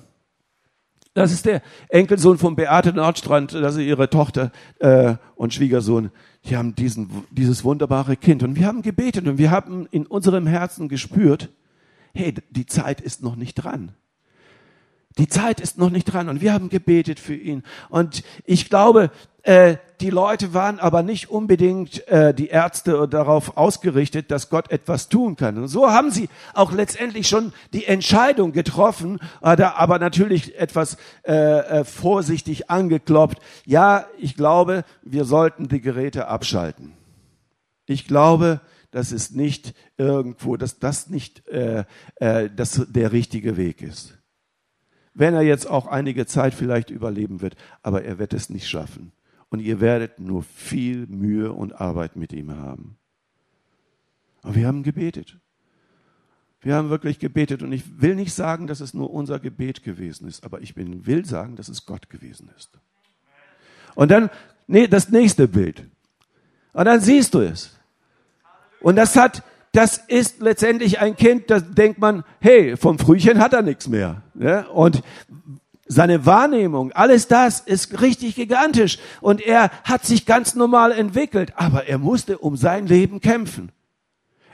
Das 1.13 1.33
ist 1.33 1.45
der 1.45 1.63
Enkelsohn 1.89 2.39
von 2.39 2.55
Beate 2.55 2.93
Nordstrand, 2.93 3.53
das 3.53 3.75
ist 3.75 3.83
ihre 3.83 4.09
Tochter 4.09 4.53
äh, 4.79 5.17
und 5.35 5.53
Schwiegersohn. 5.53 6.11
Die 6.45 6.57
haben 6.57 6.77
diesen, 6.77 7.11
dieses 7.33 7.65
wunderbare 7.65 8.17
Kind. 8.17 8.45
Und 8.45 8.57
wir 8.57 8.67
haben 8.67 8.83
gebetet 8.83 9.27
und 9.27 9.37
wir 9.37 9.51
haben 9.51 9.87
in 9.91 10.07
unserem 10.07 10.47
Herzen 10.47 10.89
gespürt, 10.89 11.51
hey, 12.15 12.35
die 12.51 12.67
Zeit 12.67 13.01
ist 13.01 13.23
noch 13.23 13.35
nicht 13.35 13.57
dran. 13.57 13.93
Die 15.19 15.29
Zeit 15.29 15.61
ist 15.61 15.77
noch 15.77 15.91
nicht 15.91 16.05
dran 16.05 16.29
und 16.29 16.41
wir 16.41 16.53
haben 16.53 16.69
gebetet 16.69 17.19
für 17.19 17.35
ihn. 17.35 17.65
Und 17.89 18.23
ich 18.45 18.71
glaube, 18.71 19.11
äh, 19.43 19.77
die 20.01 20.11
Leute 20.11 20.55
waren 20.55 20.79
aber 20.79 21.03
nicht 21.03 21.31
unbedingt 21.31 22.07
äh, 22.09 22.33
die 22.33 22.49
Ärzte 22.49 23.09
darauf 23.09 23.57
ausgerichtet, 23.57 24.31
dass 24.31 24.51
Gott 24.51 24.71
etwas 24.71 25.09
tun 25.09 25.35
kann. 25.35 25.59
Und 25.59 25.69
so 25.69 25.91
haben 25.91 26.13
sie 26.13 26.29
auch 26.55 26.73
letztendlich 26.73 27.29
schon 27.29 27.53
die 27.73 27.87
Entscheidung 27.87 28.53
getroffen, 28.53 29.19
aber 29.41 29.99
natürlich 29.99 30.59
etwas 30.59 30.97
äh, 31.25 31.33
äh, 31.35 31.85
vorsichtig 31.85 32.71
angekloppt. 32.71 33.39
Ja, 33.67 34.07
ich 34.19 34.37
glaube, 34.37 34.85
wir 35.03 35.25
sollten 35.25 35.69
die 35.69 35.81
Geräte 35.81 36.29
abschalten. 36.29 36.93
Ich 37.87 38.07
glaube, 38.07 38.61
das 38.93 39.11
ist 39.11 39.35
nicht 39.35 39.75
irgendwo, 39.97 40.57
dass 40.57 40.79
das 40.79 41.09
nicht 41.09 41.49
äh, 41.49 41.85
äh, 42.17 42.49
das 42.55 42.87
der 42.89 43.13
richtige 43.13 43.57
Weg 43.57 43.83
ist 43.83 44.20
wenn 45.21 45.35
er 45.35 45.43
jetzt 45.43 45.69
auch 45.69 45.87
einige 45.87 46.25
Zeit 46.25 46.55
vielleicht 46.55 46.89
überleben 46.89 47.43
wird, 47.43 47.55
aber 47.83 48.03
er 48.03 48.19
wird 48.19 48.33
es 48.33 48.49
nicht 48.49 48.67
schaffen. 48.67 49.13
Und 49.51 49.61
ihr 49.61 49.79
werdet 49.79 50.19
nur 50.19 50.43
viel 50.43 51.07
Mühe 51.09 51.53
und 51.53 51.79
Arbeit 51.79 52.17
mit 52.17 52.33
ihm 52.33 52.57
haben. 52.57 52.97
Aber 54.43 54.55
wir 54.55 54.67
haben 54.67 54.83
gebetet. 54.83 55.37
Wir 56.63 56.75
haben 56.75 56.89
wirklich 56.89 57.19
gebetet 57.19 57.63
und 57.63 57.71
ich 57.71 58.01
will 58.01 58.15
nicht 58.15 58.33
sagen, 58.33 58.67
dass 58.67 58.81
es 58.81 58.95
nur 58.95 59.11
unser 59.11 59.39
Gebet 59.39 59.83
gewesen 59.83 60.27
ist, 60.27 60.43
aber 60.43 60.63
ich 60.63 60.75
will 60.77 61.27
sagen, 61.27 61.55
dass 61.55 61.69
es 61.69 61.85
Gott 61.85 62.09
gewesen 62.09 62.51
ist. 62.57 62.71
Und 63.95 64.11
dann, 64.11 64.31
nee, 64.69 64.89
das 64.89 65.11
nächste 65.11 65.49
Bild. 65.49 65.85
Und 66.73 66.87
dann 66.87 67.01
siehst 67.01 67.35
du 67.35 67.41
es. 67.41 67.79
Und 68.81 68.97
das 68.97 69.17
hat, 69.17 69.43
das 69.73 69.99
ist 70.09 70.41
letztendlich 70.41 71.01
ein 71.01 71.17
Kind, 71.17 71.51
da 71.51 71.61
denkt 71.61 72.01
man, 72.01 72.25
hey, 72.41 72.77
vom 72.77 72.99
Frühchen 72.99 73.39
hat 73.39 73.53
er 73.53 73.63
nichts 73.63 73.89
mehr. 73.89 74.23
Ja? 74.35 74.67
Und 74.67 75.03
seine 75.87 76.27
Wahrnehmung, 76.27 76.93
alles 76.93 77.29
das 77.29 77.61
ist 77.61 78.01
richtig 78.01 78.35
gigantisch. 78.35 78.99
Und 79.21 79.41
er 79.41 79.71
hat 79.85 80.05
sich 80.05 80.27
ganz 80.27 80.55
normal 80.55 80.93
entwickelt, 80.93 81.53
aber 81.57 81.87
er 81.87 81.99
musste 81.99 82.39
um 82.39 82.57
sein 82.57 82.87
Leben 82.87 83.21
kämpfen. 83.21 83.73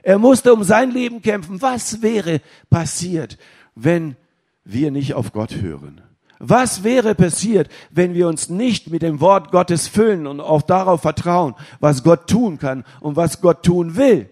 Er 0.02 0.18
musste 0.18 0.52
um 0.52 0.64
sein 0.64 0.90
Leben 0.90 1.22
kämpfen. 1.22 1.60
Was 1.60 2.00
wäre 2.02 2.40
passiert, 2.70 3.38
wenn 3.74 4.16
wir 4.64 4.90
nicht 4.90 5.14
auf 5.14 5.32
Gott 5.32 5.56
hören? 5.56 6.02
Was 6.38 6.84
wäre 6.84 7.14
passiert, 7.14 7.68
wenn 7.90 8.14
wir 8.14 8.28
uns 8.28 8.50
nicht 8.50 8.90
mit 8.90 9.02
dem 9.02 9.20
Wort 9.20 9.50
Gottes 9.50 9.88
füllen 9.88 10.26
und 10.26 10.40
auch 10.40 10.62
darauf 10.62 11.00
vertrauen, 11.00 11.54
was 11.80 12.02
Gott 12.02 12.28
tun 12.28 12.58
kann 12.58 12.84
und 13.00 13.16
was 13.16 13.40
Gott 13.40 13.62
tun 13.62 13.96
will? 13.96 14.28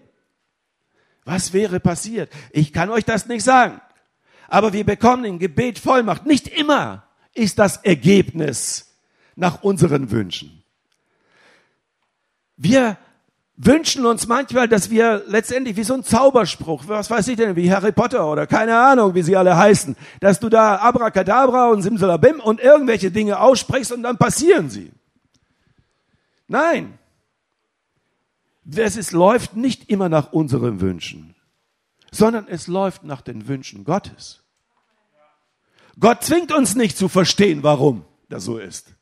Was 1.25 1.53
wäre 1.53 1.79
passiert? 1.79 2.31
Ich 2.51 2.71
kann 2.71 2.89
euch 2.89 3.03
das 3.03 3.27
nicht 3.27 3.43
sagen. 3.43 3.81
Aber 4.47 4.73
wir 4.73 4.85
bekommen 4.85 5.25
im 5.25 5.39
Gebet 5.39 5.79
Vollmacht. 5.79 6.25
Nicht 6.25 6.47
immer 6.47 7.03
ist 7.33 7.57
das 7.59 7.77
Ergebnis 7.77 8.95
nach 9.35 9.63
unseren 9.63 10.11
Wünschen. 10.11 10.63
Wir 12.57 12.97
wünschen 13.57 14.05
uns 14.05 14.27
manchmal, 14.27 14.67
dass 14.67 14.89
wir 14.89 15.23
letztendlich 15.27 15.75
wie 15.77 15.83
so 15.83 15.93
ein 15.93 16.03
Zauberspruch, 16.03 16.83
was 16.87 17.09
weiß 17.09 17.27
ich 17.29 17.37
denn, 17.37 17.55
wie 17.55 17.71
Harry 17.71 17.91
Potter 17.91 18.29
oder 18.29 18.47
keine 18.47 18.77
Ahnung, 18.77 19.15
wie 19.15 19.23
sie 19.23 19.35
alle 19.35 19.57
heißen, 19.57 19.95
dass 20.19 20.39
du 20.39 20.49
da 20.49 20.77
Abracadabra 20.77 21.69
und 21.69 21.81
Simsalabim 21.81 22.39
und 22.39 22.59
irgendwelche 22.59 23.11
Dinge 23.11 23.39
aussprichst 23.39 23.91
und 23.91 24.03
dann 24.03 24.17
passieren 24.17 24.69
sie. 24.69 24.91
Nein, 26.47 26.99
es 28.65 29.11
läuft 29.11 29.55
nicht 29.55 29.89
immer 29.89 30.09
nach 30.09 30.33
unseren 30.33 30.81
Wünschen, 30.81 31.35
sondern 32.11 32.47
es 32.47 32.67
läuft 32.67 33.03
nach 33.03 33.21
den 33.21 33.47
Wünschen 33.47 33.83
Gottes. 33.83 34.43
Gott 35.99 36.23
zwingt 36.23 36.51
uns 36.51 36.75
nicht 36.75 36.97
zu 36.97 37.07
verstehen, 37.07 37.63
warum 37.63 38.05
das 38.29 38.43
so 38.43 38.57
ist. 38.57 38.95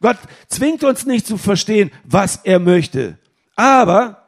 Gott 0.00 0.18
zwingt 0.48 0.82
uns 0.84 1.06
nicht 1.06 1.26
zu 1.26 1.38
verstehen, 1.38 1.90
was 2.04 2.36
er 2.44 2.58
möchte. 2.58 3.18
Aber, 3.56 4.22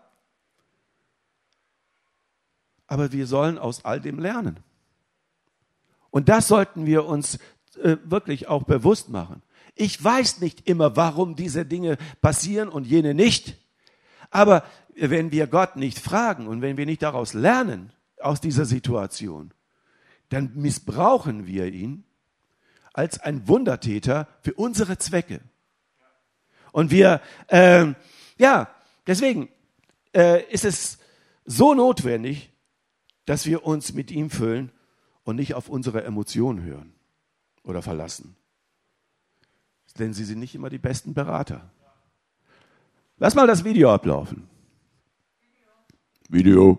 aber 2.86 3.12
wir 3.12 3.26
sollen 3.26 3.58
aus 3.58 3.84
all 3.84 4.00
dem 4.00 4.18
lernen. 4.18 4.60
Und 6.10 6.28
das 6.28 6.48
sollten 6.48 6.86
wir 6.86 7.04
uns 7.06 7.38
äh, 7.82 7.96
wirklich 8.04 8.48
auch 8.48 8.62
bewusst 8.62 9.08
machen. 9.08 9.42
Ich 9.74 10.02
weiß 10.02 10.40
nicht 10.40 10.66
immer, 10.66 10.96
warum 10.96 11.36
diese 11.36 11.66
Dinge 11.66 11.98
passieren 12.22 12.68
und 12.68 12.86
jene 12.86 13.12
nicht. 13.12 13.56
Aber 14.36 14.64
wenn 14.94 15.32
wir 15.32 15.46
Gott 15.46 15.76
nicht 15.76 15.98
fragen 15.98 16.46
und 16.46 16.60
wenn 16.60 16.76
wir 16.76 16.84
nicht 16.84 17.00
daraus 17.00 17.32
lernen, 17.32 17.90
aus 18.20 18.38
dieser 18.42 18.66
Situation, 18.66 19.54
dann 20.28 20.52
missbrauchen 20.54 21.46
wir 21.46 21.72
ihn 21.72 22.04
als 22.92 23.18
ein 23.18 23.48
Wundertäter 23.48 24.28
für 24.42 24.52
unsere 24.52 24.98
Zwecke. 24.98 25.40
Und 26.70 26.90
wir, 26.90 27.22
äh, 27.46 27.94
ja, 28.36 28.68
deswegen 29.06 29.48
äh, 30.14 30.44
ist 30.50 30.66
es 30.66 30.98
so 31.46 31.72
notwendig, 31.72 32.52
dass 33.24 33.46
wir 33.46 33.64
uns 33.64 33.94
mit 33.94 34.10
ihm 34.10 34.28
füllen 34.28 34.70
und 35.24 35.36
nicht 35.36 35.54
auf 35.54 35.70
unsere 35.70 36.04
Emotionen 36.04 36.62
hören 36.62 36.92
oder 37.62 37.80
verlassen. 37.80 38.36
Denn 39.98 40.12
sie 40.12 40.24
sind 40.24 40.40
nicht 40.40 40.54
immer 40.54 40.68
die 40.68 40.76
besten 40.76 41.14
Berater. 41.14 41.70
Lass 43.18 43.34
mal 43.34 43.46
das 43.46 43.64
Video 43.64 43.90
ablaufen. 43.90 44.46
Video. 46.28 46.78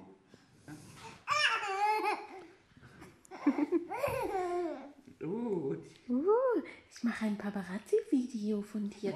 Gut. 5.20 5.80
Uh, 6.10 6.62
ich 6.92 7.04
mache 7.04 7.26
ein 7.26 7.38
Paparazzi-Video 7.38 8.62
von 8.62 8.88
dir. 8.90 9.14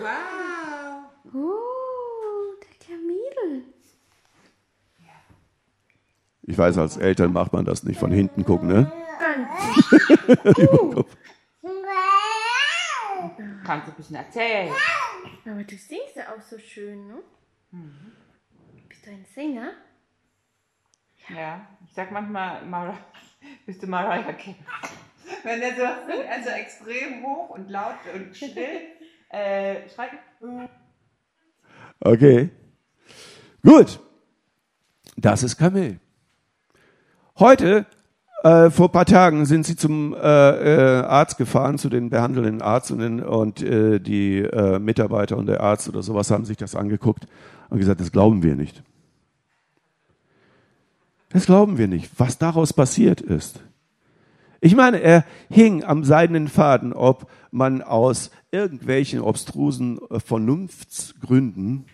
Wow. 0.00 1.34
Oh, 1.34 2.54
der 2.62 2.86
Kamil. 2.86 3.64
Ich 6.42 6.56
weiß, 6.56 6.78
als 6.78 6.96
Eltern 6.96 7.34
macht 7.34 7.52
man 7.52 7.66
das 7.66 7.84
nicht 7.84 8.00
von 8.00 8.10
hinten 8.10 8.44
gucken, 8.44 8.68
ne? 8.68 8.90
Danke. 9.20 11.04
Kannst 13.64 13.86
du 13.86 13.92
ein 13.92 13.96
bisschen 13.96 14.16
erzählen? 14.16 14.72
Aber 15.44 15.64
du 15.64 15.76
singst 15.76 16.16
ja 16.16 16.34
auch 16.34 16.42
so 16.42 16.58
schön, 16.58 17.08
ne? 17.08 17.22
Bist 18.88 19.06
du 19.06 19.10
ein 19.10 19.24
Sänger? 19.34 19.72
Ja. 21.28 21.66
Ich 21.86 21.94
sag 21.94 22.10
manchmal, 22.10 22.64
Mar 22.66 22.98
bist 23.66 23.82
du 23.82 23.86
Mariah 23.86 24.32
Carey? 24.32 24.56
Wenn 25.42 25.60
der 25.60 25.76
so 25.76 25.84
also 25.84 26.50
extrem 26.50 27.24
hoch 27.24 27.50
und 27.50 27.70
laut 27.70 27.96
und 28.14 28.36
still 28.36 28.80
äh, 29.28 29.88
schreit. 29.88 30.10
Okay. 32.00 32.50
Gut. 33.62 34.00
Das 35.16 35.42
ist 35.42 35.56
Kamel. 35.56 36.00
Heute, 37.38 37.86
äh, 38.42 38.70
vor 38.70 38.88
ein 38.88 38.92
paar 38.92 39.06
Tagen, 39.06 39.44
sind 39.46 39.66
sie 39.66 39.76
zum 39.76 40.14
äh, 40.14 40.18
äh, 40.18 41.02
Arzt 41.02 41.36
gefahren, 41.36 41.78
zu 41.78 41.88
den 41.88 42.10
behandelnden 42.10 42.62
Arzt 42.62 42.90
und, 42.90 42.98
den, 42.98 43.22
und 43.22 43.62
äh, 43.62 44.00
die 44.00 44.38
äh, 44.38 44.78
Mitarbeiter 44.78 45.36
und 45.36 45.46
der 45.46 45.60
Arzt 45.60 45.88
oder 45.88 46.02
sowas 46.02 46.30
haben 46.30 46.44
sich 46.44 46.56
das 46.56 46.74
angeguckt 46.74 47.26
und 47.68 47.78
gesagt, 47.78 48.00
das 48.00 48.12
glauben 48.12 48.42
wir 48.42 48.56
nicht. 48.56 48.82
Das 51.30 51.46
glauben 51.46 51.78
wir 51.78 51.86
nicht, 51.86 52.10
was 52.18 52.38
daraus 52.38 52.72
passiert 52.72 53.20
ist. 53.20 53.60
Ich 54.60 54.74
meine, 54.74 55.00
er 55.00 55.24
hing 55.48 55.84
am 55.84 56.04
seidenen 56.04 56.48
Faden, 56.48 56.92
ob 56.92 57.30
man 57.50 57.82
aus 57.82 58.30
irgendwelchen 58.50 59.20
obstrusen 59.20 59.98
äh, 60.10 60.20
Vernunftsgründen 60.20 61.86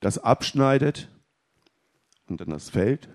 das 0.00 0.18
abschneidet 0.18 1.08
und 2.26 2.40
dann 2.40 2.50
das 2.50 2.70
fällt 2.70 3.08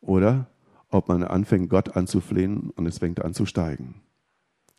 oder 0.00 0.46
ob 0.92 1.08
man 1.08 1.24
anfängt, 1.24 1.70
Gott 1.70 1.96
anzuflehen 1.96 2.70
und 2.70 2.86
es 2.86 2.98
fängt 2.98 3.22
an 3.22 3.34
zu 3.34 3.46
steigen. 3.46 4.02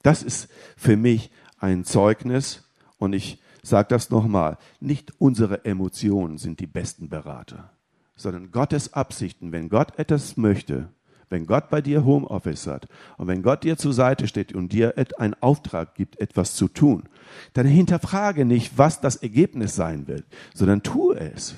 Das 0.02 0.24
ist 0.24 0.50
für 0.78 0.98
mich 0.98 1.32
ein 1.58 1.86
Zeugnis 1.86 2.70
und 2.98 3.14
ich 3.14 3.42
sage 3.62 3.88
das 3.90 4.10
nochmal, 4.10 4.58
nicht 4.80 5.14
unsere 5.20 5.66
Emotionen 5.66 6.38
sind 6.38 6.60
die 6.60 6.68
besten 6.68 7.10
Berater, 7.10 7.72
sondern 8.16 8.52
Gottes 8.52 8.94
Absichten. 8.94 9.52
Wenn 9.52 9.70
Gott 9.70 9.98
etwas 9.98 10.36
möchte, 10.36 10.90
wenn 11.30 11.48
Gott 11.48 11.70
bei 11.70 11.82
dir 11.82 12.06
Homeoffice 12.06 12.68
hat 12.68 12.88
und 13.18 13.28
wenn 13.28 13.42
Gott 13.42 13.64
dir 13.64 13.78
zur 13.78 13.94
Seite 13.94 14.28
steht 14.28 14.54
und 14.54 14.72
dir 14.72 14.94
einen 15.18 15.34
Auftrag 15.42 15.96
gibt, 15.96 16.20
etwas 16.20 16.56
zu 16.56 16.68
tun, 16.68 17.10
dann 17.54 17.66
hinterfrage 17.66 18.46
nicht, 18.46 18.78
was 18.78 19.02
das 19.02 19.16
Ergebnis 19.16 19.76
sein 19.76 20.08
wird, 20.08 20.26
sondern 20.54 20.84
tu 20.84 21.14
es. 21.14 21.56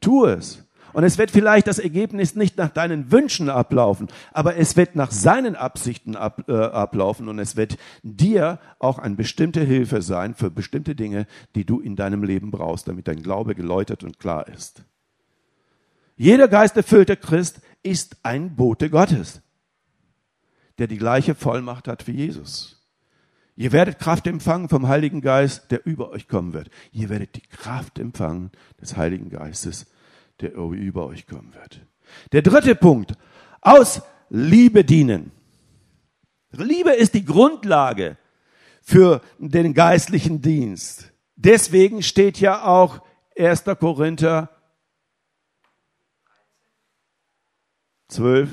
Tu 0.00 0.24
es. 0.24 0.65
Und 0.96 1.04
es 1.04 1.18
wird 1.18 1.30
vielleicht 1.30 1.66
das 1.66 1.78
Ergebnis 1.78 2.36
nicht 2.36 2.56
nach 2.56 2.70
deinen 2.70 3.12
Wünschen 3.12 3.50
ablaufen, 3.50 4.08
aber 4.32 4.56
es 4.56 4.78
wird 4.78 4.96
nach 4.96 5.10
seinen 5.10 5.54
Absichten 5.54 6.16
ab, 6.16 6.48
äh, 6.48 6.54
ablaufen 6.54 7.28
und 7.28 7.38
es 7.38 7.54
wird 7.54 7.76
dir 8.02 8.58
auch 8.78 8.98
eine 8.98 9.14
bestimmte 9.14 9.60
Hilfe 9.60 10.00
sein 10.00 10.34
für 10.34 10.50
bestimmte 10.50 10.94
Dinge, 10.94 11.26
die 11.54 11.66
du 11.66 11.80
in 11.80 11.96
deinem 11.96 12.24
Leben 12.24 12.50
brauchst, 12.50 12.88
damit 12.88 13.08
dein 13.08 13.22
Glaube 13.22 13.54
geläutert 13.54 14.04
und 14.04 14.18
klar 14.18 14.48
ist. 14.48 14.84
Jeder 16.16 16.48
geisterfüllte 16.48 17.18
Christ 17.18 17.60
ist 17.82 18.16
ein 18.22 18.56
Bote 18.56 18.88
Gottes, 18.88 19.42
der 20.78 20.86
die 20.86 20.96
gleiche 20.96 21.34
Vollmacht 21.34 21.88
hat 21.88 22.06
wie 22.06 22.12
Jesus. 22.12 22.82
Ihr 23.54 23.72
werdet 23.72 23.98
Kraft 23.98 24.26
empfangen 24.26 24.70
vom 24.70 24.88
Heiligen 24.88 25.20
Geist, 25.20 25.70
der 25.70 25.84
über 25.84 26.08
euch 26.08 26.26
kommen 26.26 26.54
wird. 26.54 26.70
Ihr 26.90 27.10
werdet 27.10 27.36
die 27.36 27.42
Kraft 27.42 27.98
empfangen 27.98 28.50
des 28.80 28.96
Heiligen 28.96 29.28
Geistes, 29.28 29.84
der 30.40 30.54
über 30.54 31.06
euch 31.06 31.26
kommen 31.26 31.54
wird. 31.54 31.80
Der 32.32 32.42
dritte 32.42 32.74
Punkt, 32.74 33.14
aus 33.60 34.02
Liebe 34.28 34.84
dienen. 34.84 35.32
Liebe 36.52 36.90
ist 36.90 37.14
die 37.14 37.24
Grundlage 37.24 38.16
für 38.82 39.20
den 39.38 39.74
geistlichen 39.74 40.40
Dienst. 40.40 41.12
Deswegen 41.36 42.02
steht 42.02 42.40
ja 42.40 42.64
auch 42.64 43.02
1. 43.36 43.64
Korinther 43.78 44.50
12, 48.08 48.50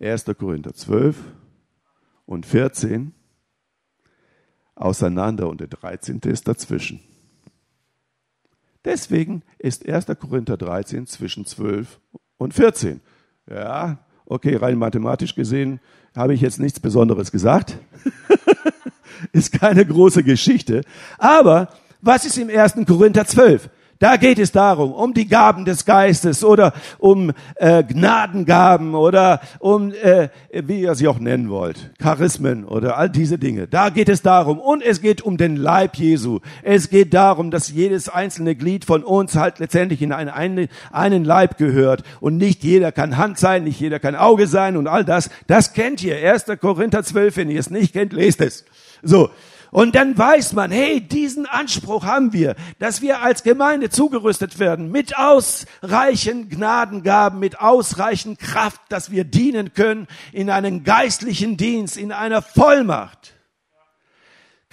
1. 0.00 0.24
Korinther 0.38 0.72
12 0.72 1.16
und 2.26 2.46
14 2.46 3.12
auseinander 4.74 5.48
und 5.48 5.60
der 5.60 5.68
13. 5.68 6.20
ist 6.20 6.48
dazwischen. 6.48 7.00
Deswegen 8.84 9.42
ist 9.58 9.88
1. 9.88 10.06
Korinther 10.20 10.56
13 10.56 11.06
zwischen 11.06 11.46
12 11.46 12.00
und 12.36 12.54
14. 12.54 13.00
Ja, 13.50 13.98
okay, 14.26 14.56
rein 14.56 14.76
mathematisch 14.78 15.34
gesehen 15.34 15.80
habe 16.16 16.34
ich 16.34 16.40
jetzt 16.40 16.60
nichts 16.60 16.80
Besonderes 16.80 17.32
gesagt. 17.32 17.78
ist 19.32 19.52
keine 19.52 19.84
große 19.84 20.22
Geschichte. 20.22 20.82
Aber 21.18 21.68
was 22.00 22.24
ist 22.24 22.38
im 22.38 22.50
1. 22.50 22.86
Korinther 22.86 23.26
12? 23.26 23.70
Da 24.04 24.18
geht 24.18 24.38
es 24.38 24.52
darum, 24.52 24.92
um 24.92 25.14
die 25.14 25.26
Gaben 25.26 25.64
des 25.64 25.86
Geistes 25.86 26.44
oder 26.44 26.74
um 26.98 27.32
äh, 27.54 27.82
Gnadengaben 27.82 28.94
oder 28.94 29.40
um, 29.60 29.94
äh, 29.94 30.28
wie 30.52 30.82
ihr 30.82 30.94
sie 30.94 31.08
auch 31.08 31.18
nennen 31.18 31.48
wollt, 31.48 31.90
Charismen 32.02 32.66
oder 32.66 32.98
all 32.98 33.08
diese 33.08 33.38
Dinge. 33.38 33.66
Da 33.66 33.88
geht 33.88 34.10
es 34.10 34.20
darum. 34.20 34.60
Und 34.60 34.82
es 34.82 35.00
geht 35.00 35.22
um 35.22 35.38
den 35.38 35.56
Leib 35.56 35.96
Jesu. 35.96 36.40
Es 36.62 36.90
geht 36.90 37.14
darum, 37.14 37.50
dass 37.50 37.70
jedes 37.70 38.10
einzelne 38.10 38.54
Glied 38.54 38.84
von 38.84 39.02
uns 39.02 39.36
halt 39.36 39.58
letztendlich 39.58 40.02
in 40.02 40.12
einen, 40.12 40.28
einen, 40.28 40.68
einen 40.92 41.24
Leib 41.24 41.56
gehört. 41.56 42.02
Und 42.20 42.36
nicht 42.36 42.62
jeder 42.62 42.92
kann 42.92 43.16
Hand 43.16 43.38
sein, 43.38 43.64
nicht 43.64 43.80
jeder 43.80 44.00
kann 44.00 44.16
Auge 44.16 44.48
sein 44.48 44.76
und 44.76 44.86
all 44.86 45.06
das. 45.06 45.30
Das 45.46 45.72
kennt 45.72 46.04
ihr. 46.04 46.16
1. 46.30 46.44
Korinther 46.60 47.04
12, 47.04 47.38
wenn 47.38 47.50
ihr 47.50 47.58
es 47.58 47.70
nicht 47.70 47.94
kennt, 47.94 48.12
lest 48.12 48.42
es. 48.42 48.66
So. 49.02 49.30
Und 49.74 49.96
dann 49.96 50.16
weiß 50.16 50.52
man, 50.52 50.70
hey, 50.70 51.00
diesen 51.00 51.46
Anspruch 51.46 52.04
haben 52.04 52.32
wir, 52.32 52.54
dass 52.78 53.02
wir 53.02 53.22
als 53.22 53.42
Gemeinde 53.42 53.90
zugerüstet 53.90 54.60
werden 54.60 54.92
mit 54.92 55.18
ausreichend 55.18 56.48
Gnadengaben, 56.48 57.40
mit 57.40 57.58
ausreichend 57.58 58.38
Kraft, 58.38 58.80
dass 58.88 59.10
wir 59.10 59.24
dienen 59.24 59.74
können 59.74 60.06
in 60.30 60.48
einem 60.48 60.84
geistlichen 60.84 61.56
Dienst, 61.56 61.96
in 61.96 62.12
einer 62.12 62.40
Vollmacht. 62.40 63.33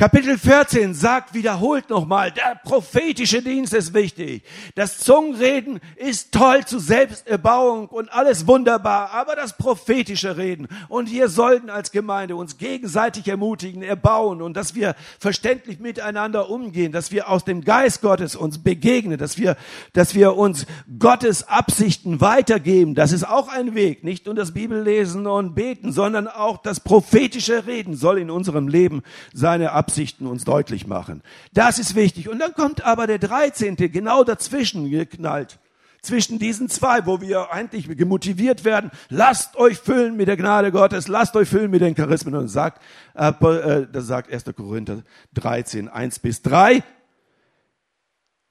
Kapitel 0.02 0.36
14 0.36 0.96
sagt 0.96 1.36
wiederholt 1.36 1.92
nochmal, 1.92 2.32
der 2.32 2.60
prophetische 2.64 3.44
Dienst 3.44 3.72
ist 3.72 3.94
wichtig. 3.94 4.42
Das 4.74 4.98
Zungenreden 4.98 5.80
ist 5.96 6.32
toll 6.32 6.66
zur 6.66 6.80
Selbsterbauung 6.80 7.88
und 7.88 8.12
alles 8.12 8.48
wunderbar, 8.48 9.12
aber 9.12 9.36
das 9.36 9.58
prophetische 9.58 10.38
Reden. 10.38 10.68
Und 10.90 11.12
wir 11.12 11.30
sollten 11.30 11.70
als 11.70 11.92
Gemeinde 11.92 12.36
uns 12.36 12.58
gegenseitig 12.58 13.28
ermutigen, 13.28 13.84
erbauen 13.84 14.42
und 14.42 14.58
dass 14.58 14.74
wir 14.74 14.96
verständlich 15.20 15.80
miteinander 15.80 16.50
umgehen, 16.50 16.92
dass 16.92 17.12
wir 17.12 17.30
aus 17.30 17.46
dem 17.46 17.64
Geist 17.64 18.02
Gottes 18.02 18.36
uns 18.36 18.58
begegnen, 18.58 19.20
dass 19.20 19.38
wir, 19.38 19.56
dass 19.94 20.16
wir 20.16 20.36
uns 20.36 20.66
Gottes 20.98 21.48
Absichten 21.48 22.22
weitergeben. 22.22 22.96
Das 22.96 23.12
ist 23.12 23.28
auch 23.28 23.50
ein 23.50 23.76
Weg. 23.76 24.04
Nicht 24.04 24.26
nur 24.26 24.34
das 24.34 24.52
Bibellesen 24.52 25.28
und 25.28 25.54
Beten, 25.54 25.92
sondern 25.92 26.28
auch 26.28 26.58
das 26.58 26.80
prophetische 26.80 27.68
Reden 27.68 27.94
soll 27.96 28.18
in 28.18 28.32
unserem 28.32 28.68
Leben 28.68 29.04
seine 29.32 29.74
Absichten 29.74 29.91
Absichten 29.92 30.26
uns 30.26 30.46
deutlich 30.46 30.88
machen. 30.88 31.22
Das 31.52 31.78
ist 31.78 31.96
wichtig. 31.96 32.30
Und 32.30 32.40
dann 32.40 32.54
kommt 32.54 32.86
aber 32.86 33.08
der 33.08 33.20
13. 33.20 33.76
genau 33.76 34.24
dazwischen 34.24 34.90
geknallt. 34.90 35.60
Zwischen 36.02 36.40
diesen 36.40 36.70
zwei, 36.70 37.06
wo 37.06 37.20
wir 37.20 37.52
eigentlich 37.52 37.90
gemotiviert 37.90 38.64
werden, 38.64 38.90
lasst 39.10 39.58
euch 39.58 39.78
füllen 39.78 40.16
mit 40.16 40.30
der 40.30 40.38
Gnade 40.38 40.72
Gottes, 40.72 41.10
lasst 41.10 41.36
euch 41.36 41.50
füllen 41.50 41.70
mit 41.70 41.82
den 41.82 41.94
Charismen. 41.94 42.36
Und 42.36 42.48
sagt, 42.48 42.82
äh, 43.14 43.86
das 43.92 44.08
sagt 44.08 44.32
1. 44.32 44.46
Korinther 44.56 45.04
13, 45.34 45.90
1 45.90 46.20
bis 46.20 46.42
3. 46.42 46.82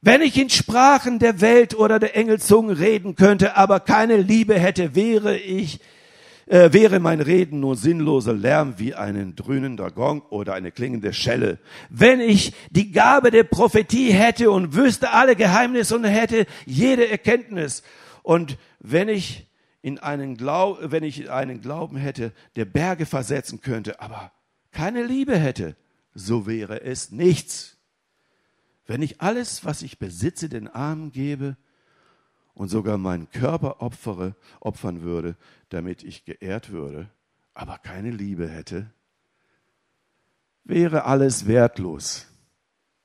Wenn 0.03 0.21
ich 0.21 0.39
in 0.39 0.51
Sprachen 0.51 1.19
der 1.19 1.41
Welt 1.41 1.75
oder 1.75 1.99
der 1.99 2.17
Engelzungen 2.17 2.77
reden 2.77 3.17
könnte, 3.17 3.57
aber 3.57 3.81
keine 3.81 4.19
Liebe 4.19 4.59
hätte, 4.59 4.95
wäre 4.95 5.39
ich 5.39 5.81
äh, 6.51 6.73
wäre 6.73 6.99
mein 6.99 7.21
Reden 7.21 7.61
nur 7.61 7.77
sinnloser 7.77 8.33
Lärm 8.33 8.75
wie 8.79 8.95
ein 8.95 9.37
dröhnender 9.37 9.93
Gong 9.93 10.23
oder 10.31 10.55
eine 10.55 10.73
klingende 10.73 11.13
Schelle. 11.13 11.59
Wenn 11.91 12.21
ich 12.21 12.53
die 12.71 12.91
Gabe 12.91 13.31
der 13.31 13.45
Prophetie 13.45 14.11
hätte 14.11 14.51
und 14.51 14.75
wüsste 14.75 15.13
alle 15.13 15.37
Geheimnisse 15.37 15.95
und 15.95 16.05
hätte 16.05 16.47
jede 16.67 17.09
Erkenntnis 17.09 17.85
und 18.25 18.59
wenn 18.81 19.09
ich 19.09 19.47
in 19.81 20.01
einen 20.01 20.37
Glau 20.37 20.77
wenn 20.83 21.05
ich 21.05 21.31
einen 21.31 21.61
Glauben 21.61 21.97
hätte, 21.97 22.33
der 22.57 22.65
Berge 22.65 23.07
versetzen 23.07 23.61
könnte, 23.61 24.01
aber 24.01 24.33
keine 24.73 25.05
Liebe 25.05 25.39
hätte, 25.39 25.77
so 26.15 26.49
wäre 26.49 26.83
es 26.83 27.13
nichts. 27.13 27.77
Wenn 28.87 29.03
ich 29.03 29.21
alles, 29.21 29.65
was 29.65 29.83
ich 29.83 30.01
besitze, 30.01 30.49
den 30.49 30.67
Armen 30.67 31.13
gebe, 31.13 31.57
und 32.55 32.69
sogar 32.69 32.99
meinen 32.99 33.31
Körper 33.31 33.81
opfere, 33.83 34.35
opfern 34.61 35.03
würde, 35.03 35.37
damit 35.69 36.03
ich 36.03 36.25
geehrt 36.25 36.71
würde, 36.71 37.11
aber 37.55 37.79
keine 37.79 38.11
Liebe 38.11 38.49
hätte, 38.49 38.91
wäre 40.65 41.05
alles 41.05 41.47
wertlos 41.47 42.30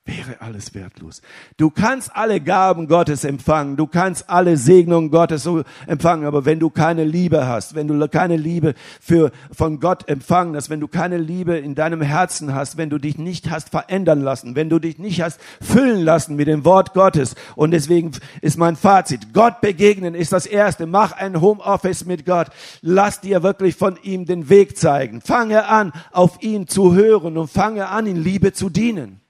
wäre 0.06 0.40
alles 0.40 0.74
wertlos. 0.74 1.20
Du 1.56 1.70
kannst 1.70 2.14
alle 2.14 2.40
Gaben 2.40 2.86
Gottes 2.86 3.24
empfangen, 3.24 3.76
du 3.76 3.86
kannst 3.86 4.30
alle 4.30 4.56
Segnungen 4.56 5.10
Gottes 5.10 5.48
empfangen, 5.86 6.26
aber 6.26 6.44
wenn 6.44 6.60
du 6.60 6.70
keine 6.70 7.04
Liebe 7.04 7.46
hast, 7.46 7.74
wenn 7.74 7.88
du 7.88 8.08
keine 8.08 8.36
Liebe 8.36 8.74
für, 9.00 9.32
von 9.50 9.80
Gott 9.80 10.08
empfangen 10.08 10.54
hast, 10.54 10.70
wenn 10.70 10.80
du 10.80 10.88
keine 10.88 11.18
Liebe 11.18 11.58
in 11.58 11.74
deinem 11.74 12.00
Herzen 12.00 12.54
hast, 12.54 12.76
wenn 12.76 12.90
du 12.90 12.98
dich 12.98 13.18
nicht 13.18 13.50
hast 13.50 13.70
verändern 13.70 14.20
lassen, 14.20 14.54
wenn 14.54 14.70
du 14.70 14.78
dich 14.78 14.98
nicht 14.98 15.20
hast 15.20 15.40
füllen 15.60 16.02
lassen 16.02 16.36
mit 16.36 16.46
dem 16.46 16.64
Wort 16.64 16.94
Gottes. 16.94 17.34
Und 17.56 17.72
deswegen 17.72 18.12
ist 18.40 18.58
mein 18.58 18.76
Fazit, 18.76 19.32
Gott 19.32 19.60
begegnen 19.60 20.14
ist 20.14 20.32
das 20.32 20.46
Erste, 20.46 20.86
mach 20.86 21.12
ein 21.12 21.40
Homeoffice 21.40 22.04
mit 22.04 22.24
Gott, 22.24 22.48
lass 22.80 23.20
dir 23.20 23.42
wirklich 23.42 23.74
von 23.74 23.98
ihm 24.02 24.24
den 24.24 24.48
Weg 24.48 24.78
zeigen, 24.78 25.20
fange 25.20 25.66
an, 25.66 25.92
auf 26.12 26.42
ihn 26.42 26.68
zu 26.68 26.94
hören 26.94 27.36
und 27.36 27.50
fange 27.50 27.88
an, 27.88 28.06
in 28.06 28.16
Liebe 28.16 28.52
zu 28.52 28.70
dienen. 28.70 29.20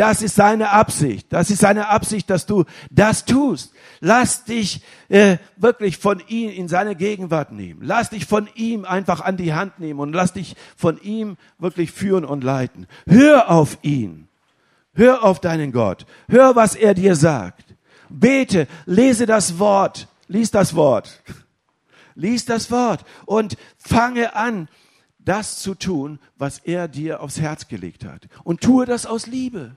Das 0.00 0.22
ist 0.22 0.34
seine 0.34 0.70
Absicht. 0.70 1.30
Das 1.30 1.50
ist 1.50 1.58
seine 1.58 1.90
Absicht, 1.90 2.30
dass 2.30 2.46
du 2.46 2.64
das 2.90 3.26
tust. 3.26 3.74
Lass 4.00 4.44
dich 4.44 4.80
äh, 5.10 5.36
wirklich 5.58 5.98
von 5.98 6.22
ihm 6.26 6.48
in 6.48 6.68
seine 6.68 6.96
Gegenwart 6.96 7.52
nehmen. 7.52 7.82
Lass 7.82 8.08
dich 8.08 8.24
von 8.24 8.48
ihm 8.54 8.86
einfach 8.86 9.20
an 9.20 9.36
die 9.36 9.52
Hand 9.52 9.78
nehmen 9.78 10.00
und 10.00 10.14
lass 10.14 10.32
dich 10.32 10.56
von 10.74 10.98
ihm 11.02 11.36
wirklich 11.58 11.92
führen 11.92 12.24
und 12.24 12.42
leiten. 12.42 12.86
Hör 13.06 13.50
auf 13.50 13.76
ihn. 13.82 14.28
Hör 14.94 15.22
auf 15.22 15.38
deinen 15.38 15.70
Gott. 15.70 16.06
Hör, 16.30 16.56
was 16.56 16.76
er 16.76 16.94
dir 16.94 17.14
sagt. 17.14 17.74
Bete, 18.08 18.68
lese 18.86 19.26
das 19.26 19.58
Wort. 19.58 20.08
Lies 20.28 20.50
das 20.50 20.74
Wort. 20.74 21.22
Lies 22.14 22.46
das 22.46 22.70
Wort 22.70 23.04
und 23.26 23.58
fange 23.76 24.34
an, 24.34 24.70
das 25.18 25.58
zu 25.58 25.74
tun, 25.74 26.20
was 26.38 26.58
er 26.58 26.88
dir 26.88 27.20
aufs 27.20 27.38
Herz 27.38 27.68
gelegt 27.68 28.06
hat. 28.06 28.28
Und 28.44 28.62
tue 28.62 28.86
das 28.86 29.04
aus 29.04 29.26
Liebe. 29.26 29.76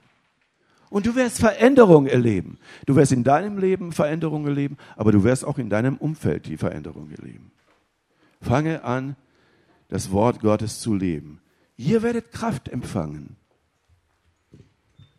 Und 0.93 1.08
du 1.08 1.15
wirst 1.15 1.39
Veränderung 1.39 2.06
erleben. 2.06 2.60
Du 2.86 2.95
wirst 2.95 3.12
in 3.12 3.23
deinem 3.23 3.58
Leben 3.58 3.93
Veränderung 3.93 4.45
erleben, 4.45 4.77
aber 4.95 5.12
du 5.12 5.23
wirst 5.23 5.43
auch 5.43 5.58
in 5.58 5.67
deinem 5.67 5.97
Umfeld 5.97 6.45
die 6.45 6.56
Veränderung 6.56 7.10
erleben. 7.10 7.51
Fange 8.41 8.84
an, 8.84 9.15
das 9.88 10.12
Wort 10.12 10.39
Gottes 10.41 10.82
zu 10.82 10.93
leben. 10.93 11.41
Ihr 11.77 12.03
werdet 12.03 12.32
Kraft 12.32 12.69
empfangen, 12.69 13.38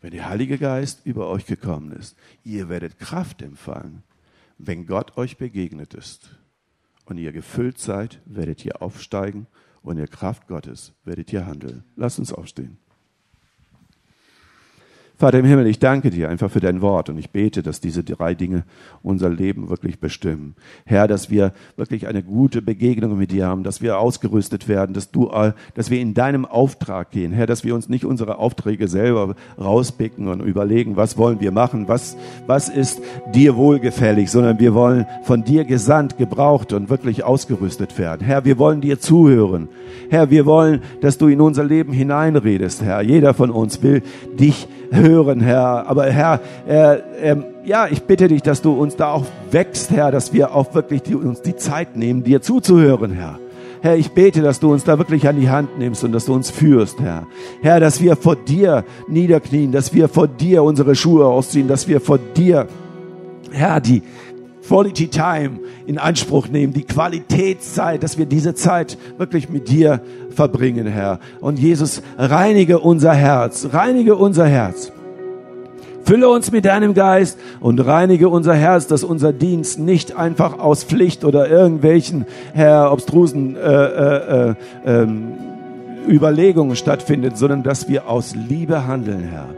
wenn 0.00 0.12
der 0.12 0.28
Heilige 0.28 0.58
Geist 0.58 1.04
über 1.04 1.28
euch 1.28 1.44
gekommen 1.44 1.90
ist. 1.90 2.16
Ihr 2.44 2.68
werdet 2.68 3.00
Kraft 3.00 3.42
empfangen, 3.42 4.04
wenn 4.58 4.86
Gott 4.86 5.16
euch 5.16 5.38
begegnet 5.38 5.92
ist. 5.94 6.38
Und 7.04 7.18
ihr 7.18 7.32
gefüllt 7.32 7.80
seid, 7.80 8.20
werdet 8.26 8.64
ihr 8.64 8.80
aufsteigen 8.80 9.48
und 9.82 9.96
der 9.96 10.06
Kraft 10.06 10.46
Gottes 10.46 10.92
werdet 11.04 11.32
ihr 11.32 11.46
handeln. 11.46 11.82
Lasst 11.96 12.20
uns 12.20 12.32
aufstehen. 12.32 12.78
Vater 15.16 15.38
im 15.38 15.44
Himmel, 15.44 15.68
ich 15.68 15.78
danke 15.78 16.10
dir 16.10 16.28
einfach 16.28 16.50
für 16.50 16.58
dein 16.58 16.82
Wort 16.82 17.08
und 17.08 17.18
ich 17.18 17.30
bete, 17.30 17.62
dass 17.62 17.80
diese 17.80 18.02
drei 18.02 18.34
Dinge 18.34 18.64
unser 19.00 19.30
Leben 19.30 19.70
wirklich 19.70 20.00
bestimmen. 20.00 20.56
Herr, 20.84 21.06
dass 21.06 21.30
wir 21.30 21.52
wirklich 21.76 22.08
eine 22.08 22.24
gute 22.24 22.62
Begegnung 22.62 23.16
mit 23.16 23.30
dir 23.30 23.46
haben, 23.46 23.62
dass 23.62 23.80
wir 23.80 24.00
ausgerüstet 24.00 24.66
werden, 24.66 24.92
dass 24.92 25.12
du, 25.12 25.30
äh, 25.30 25.52
dass 25.74 25.88
wir 25.88 26.00
in 26.00 26.14
deinem 26.14 26.44
Auftrag 26.44 27.12
gehen. 27.12 27.32
Herr, 27.32 27.46
dass 27.46 27.62
wir 27.62 27.76
uns 27.76 27.88
nicht 27.88 28.04
unsere 28.04 28.38
Aufträge 28.38 28.88
selber 28.88 29.36
rauspicken 29.56 30.26
und 30.26 30.40
überlegen, 30.40 30.96
was 30.96 31.16
wollen 31.16 31.38
wir 31.38 31.52
machen, 31.52 31.86
was, 31.86 32.16
was 32.48 32.68
ist 32.68 33.00
dir 33.32 33.54
wohlgefällig, 33.54 34.32
sondern 34.32 34.58
wir 34.58 34.74
wollen 34.74 35.06
von 35.22 35.44
dir 35.44 35.64
gesandt, 35.64 36.18
gebraucht 36.18 36.72
und 36.72 36.90
wirklich 36.90 37.22
ausgerüstet 37.22 38.00
werden. 38.00 38.26
Herr, 38.26 38.44
wir 38.44 38.58
wollen 38.58 38.80
dir 38.80 38.98
zuhören. 38.98 39.68
Herr, 40.10 40.30
wir 40.30 40.44
wollen, 40.44 40.82
dass 41.02 41.18
du 41.18 41.28
in 41.28 41.40
unser 41.40 41.62
Leben 41.62 41.92
hineinredest, 41.92 42.82
Herr. 42.82 43.00
Jeder 43.00 43.32
von 43.32 43.50
uns 43.50 43.80
will 43.80 44.02
dich 44.40 44.66
hören, 44.90 45.40
Herr. 45.40 45.88
Aber 45.88 46.06
Herr, 46.06 46.40
äh, 46.66 46.96
äh, 47.30 47.36
ja, 47.64 47.86
ich 47.88 48.02
bitte 48.02 48.28
dich, 48.28 48.42
dass 48.42 48.62
du 48.62 48.72
uns 48.72 48.96
da 48.96 49.12
auch 49.12 49.24
wächst, 49.50 49.90
Herr, 49.90 50.10
dass 50.10 50.32
wir 50.32 50.54
auch 50.54 50.74
wirklich 50.74 51.02
die, 51.02 51.14
uns 51.14 51.42
die 51.42 51.56
Zeit 51.56 51.96
nehmen, 51.96 52.24
dir 52.24 52.42
zuzuhören, 52.42 53.12
Herr. 53.12 53.38
Herr, 53.82 53.96
ich 53.96 54.12
bete, 54.12 54.40
dass 54.40 54.60
du 54.60 54.72
uns 54.72 54.84
da 54.84 54.96
wirklich 54.96 55.28
an 55.28 55.38
die 55.38 55.50
Hand 55.50 55.78
nimmst 55.78 56.04
und 56.04 56.12
dass 56.12 56.24
du 56.24 56.32
uns 56.32 56.50
führst, 56.50 57.00
Herr. 57.00 57.26
Herr, 57.60 57.80
dass 57.80 58.00
wir 58.00 58.16
vor 58.16 58.34
dir 58.34 58.82
niederknien, 59.08 59.72
dass 59.72 59.92
wir 59.92 60.08
vor 60.08 60.26
dir 60.26 60.62
unsere 60.62 60.94
Schuhe 60.94 61.26
ausziehen, 61.26 61.68
dass 61.68 61.86
wir 61.86 62.00
vor 62.00 62.18
dir, 62.18 62.66
Herr, 63.50 63.80
die 63.82 64.02
Quality 64.66 65.08
Time 65.08 65.60
in 65.86 65.98
Anspruch 65.98 66.48
nehmen, 66.48 66.72
die 66.72 66.84
Qualitätszeit, 66.84 68.02
dass 68.02 68.18
wir 68.18 68.26
diese 68.26 68.54
Zeit 68.54 68.98
wirklich 69.18 69.48
mit 69.48 69.68
dir 69.68 70.00
verbringen, 70.30 70.86
Herr. 70.86 71.20
Und 71.40 71.58
Jesus, 71.58 72.02
reinige 72.16 72.78
unser 72.78 73.14
Herz, 73.14 73.68
reinige 73.72 74.16
unser 74.16 74.46
Herz. 74.46 74.90
Fülle 76.04 76.28
uns 76.28 76.52
mit 76.52 76.66
deinem 76.66 76.92
Geist 76.92 77.38
und 77.60 77.80
reinige 77.80 78.28
unser 78.28 78.54
Herz, 78.54 78.86
dass 78.86 79.04
unser 79.04 79.32
Dienst 79.32 79.78
nicht 79.78 80.16
einfach 80.16 80.58
aus 80.58 80.84
Pflicht 80.84 81.24
oder 81.24 81.48
irgendwelchen, 81.48 82.26
Herr, 82.52 82.92
obstrusen 82.92 83.56
äh, 83.56 83.60
äh, 83.60 84.50
äh, 84.50 84.54
ähm, 84.84 85.32
Überlegungen 86.06 86.76
stattfindet, 86.76 87.38
sondern 87.38 87.62
dass 87.62 87.88
wir 87.88 88.08
aus 88.08 88.34
Liebe 88.34 88.86
handeln, 88.86 89.22
Herr. 89.30 89.48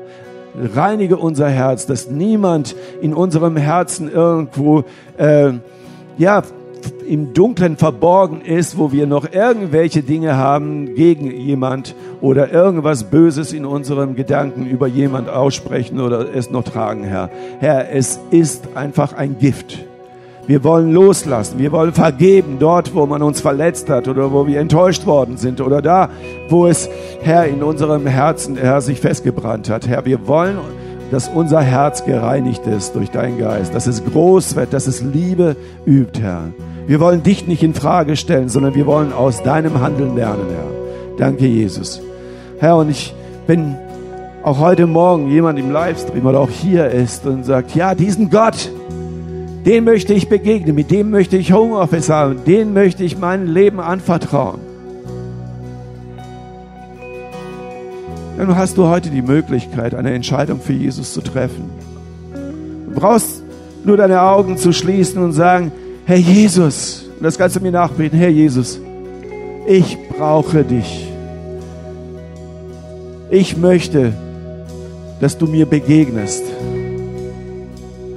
Reinige 0.74 1.16
unser 1.16 1.48
Herz, 1.48 1.86
dass 1.86 2.10
niemand 2.10 2.74
in 3.00 3.14
unserem 3.14 3.56
Herzen 3.56 4.10
irgendwo 4.10 4.84
äh, 5.18 5.52
ja 6.18 6.42
im 7.06 7.32
Dunklen 7.34 7.76
verborgen 7.76 8.40
ist, 8.40 8.78
wo 8.78 8.92
wir 8.92 9.06
noch 9.06 9.32
irgendwelche 9.32 10.02
Dinge 10.02 10.36
haben 10.36 10.94
gegen 10.94 11.30
jemand 11.30 11.94
oder 12.20 12.52
irgendwas 12.52 13.04
Böses 13.04 13.52
in 13.52 13.64
unserem 13.64 14.16
Gedanken 14.16 14.66
über 14.66 14.86
jemand 14.86 15.28
aussprechen 15.28 16.00
oder 16.00 16.34
es 16.34 16.50
noch 16.50 16.64
tragen, 16.64 17.04
Herr. 17.04 17.30
Herr, 17.60 17.92
es 17.92 18.18
ist 18.30 18.76
einfach 18.76 19.12
ein 19.12 19.38
Gift. 19.38 19.84
Wir 20.46 20.62
wollen 20.62 20.92
loslassen, 20.92 21.58
wir 21.58 21.72
wollen 21.72 21.92
vergeben 21.92 22.58
dort, 22.60 22.94
wo 22.94 23.06
man 23.06 23.22
uns 23.22 23.40
verletzt 23.40 23.90
hat 23.90 24.06
oder 24.06 24.30
wo 24.32 24.46
wir 24.46 24.60
enttäuscht 24.60 25.04
worden 25.04 25.36
sind 25.36 25.60
oder 25.60 25.82
da, 25.82 26.08
wo 26.48 26.66
es, 26.66 26.88
Herr, 27.20 27.46
in 27.46 27.62
unserem 27.62 28.06
Herzen, 28.06 28.56
Herr, 28.56 28.80
sich 28.80 29.00
festgebrannt 29.00 29.68
hat. 29.68 29.88
Herr, 29.88 30.04
wir 30.04 30.26
wollen 30.28 30.58
dass 31.10 31.28
unser 31.28 31.60
Herz 31.60 32.04
gereinigt 32.04 32.66
ist 32.66 32.96
durch 32.96 33.12
deinen 33.12 33.38
Geist, 33.38 33.72
dass 33.74 33.86
es 33.86 34.04
groß 34.04 34.56
wird, 34.56 34.72
dass 34.72 34.88
es 34.88 35.02
Liebe 35.02 35.54
übt, 35.86 36.20
Herr. 36.20 36.48
Wir 36.88 36.98
wollen 36.98 37.22
dich 37.22 37.46
nicht 37.46 37.62
in 37.62 37.74
Frage 37.74 38.16
stellen, 38.16 38.48
sondern 38.48 38.74
wir 38.74 38.86
wollen 38.86 39.12
aus 39.12 39.42
deinem 39.44 39.80
Handeln 39.80 40.16
lernen, 40.16 40.46
Herr. 40.48 41.16
Danke, 41.16 41.46
Jesus. 41.46 42.00
Herr, 42.58 42.76
und 42.76 42.90
ich 42.90 43.14
Wenn 43.46 43.76
auch 44.42 44.58
heute 44.58 44.86
Morgen 44.86 45.30
jemand 45.30 45.58
im 45.58 45.70
Livestream 45.70 46.26
oder 46.26 46.40
auch 46.40 46.50
hier 46.50 46.90
ist 46.90 47.26
und 47.26 47.44
sagt, 47.44 47.74
ja, 47.76 47.94
diesen 47.94 48.30
Gott, 48.30 48.70
den 49.66 49.82
möchte 49.82 50.14
ich 50.14 50.28
begegnen, 50.28 50.76
mit 50.76 50.92
dem 50.92 51.10
möchte 51.10 51.36
ich 51.36 51.52
Homeoffice 51.52 52.08
haben, 52.08 52.44
den 52.44 52.72
möchte 52.72 53.02
ich 53.02 53.18
mein 53.18 53.48
Leben 53.48 53.80
anvertrauen. 53.80 54.60
Dann 58.38 58.54
hast 58.56 58.78
du 58.78 58.86
heute 58.86 59.10
die 59.10 59.22
Möglichkeit, 59.22 59.94
eine 59.94 60.12
Entscheidung 60.12 60.60
für 60.60 60.72
Jesus 60.72 61.12
zu 61.12 61.20
treffen. 61.20 61.68
Du 62.32 63.00
brauchst 63.00 63.42
nur 63.84 63.96
deine 63.96 64.22
Augen 64.22 64.56
zu 64.56 64.72
schließen 64.72 65.20
und 65.22 65.32
sagen, 65.32 65.72
Herr 66.04 66.16
Jesus, 66.16 67.06
und 67.16 67.24
das 67.24 67.36
Ganze 67.36 67.58
mir 67.58 67.72
nachbeten, 67.72 68.18
Herr 68.18 68.28
Jesus, 68.28 68.80
ich 69.66 69.98
brauche 70.16 70.62
dich. 70.62 71.08
Ich 73.30 73.56
möchte, 73.56 74.12
dass 75.20 75.36
du 75.36 75.46
mir 75.46 75.66
begegnest. 75.66 76.44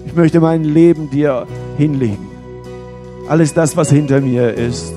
Ich 0.10 0.16
möchte 0.16 0.40
mein 0.40 0.64
Leben 0.64 1.12
dir 1.12 1.46
hinlegen. 1.78 2.28
Alles 3.28 3.54
das, 3.54 3.78
was 3.78 3.92
hinter 3.92 4.22
mir 4.22 4.56
ist, 4.56 4.92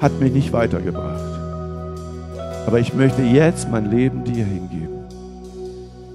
hat 0.00 0.18
mich 0.18 0.32
nicht 0.32 0.50
weitergebracht. 0.50 1.20
Aber 2.66 2.80
ich 2.80 2.94
möchte 2.94 3.20
jetzt 3.20 3.70
mein 3.70 3.90
Leben 3.90 4.24
dir 4.24 4.46
hingeben. 4.46 5.04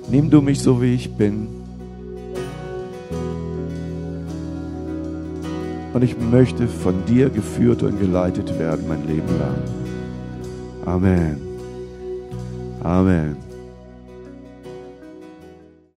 Nimm 0.10 0.32
du 0.32 0.41
mich 0.41 0.60
so, 0.60 0.82
wie 0.82 0.96
ich 0.96 1.13
bin. 1.13 1.50
Und 5.93 6.04
ich 6.04 6.19
möchte 6.19 6.67
von 6.67 7.06
dir 7.06 7.30
geführt 7.30 7.84
und 7.84 8.00
geleitet 8.00 8.58
werden 8.58 8.86
mein 8.88 9.06
Leben 9.06 9.38
lang. 9.38 10.96
Amen. 10.96 11.38
Amen. 12.82 13.53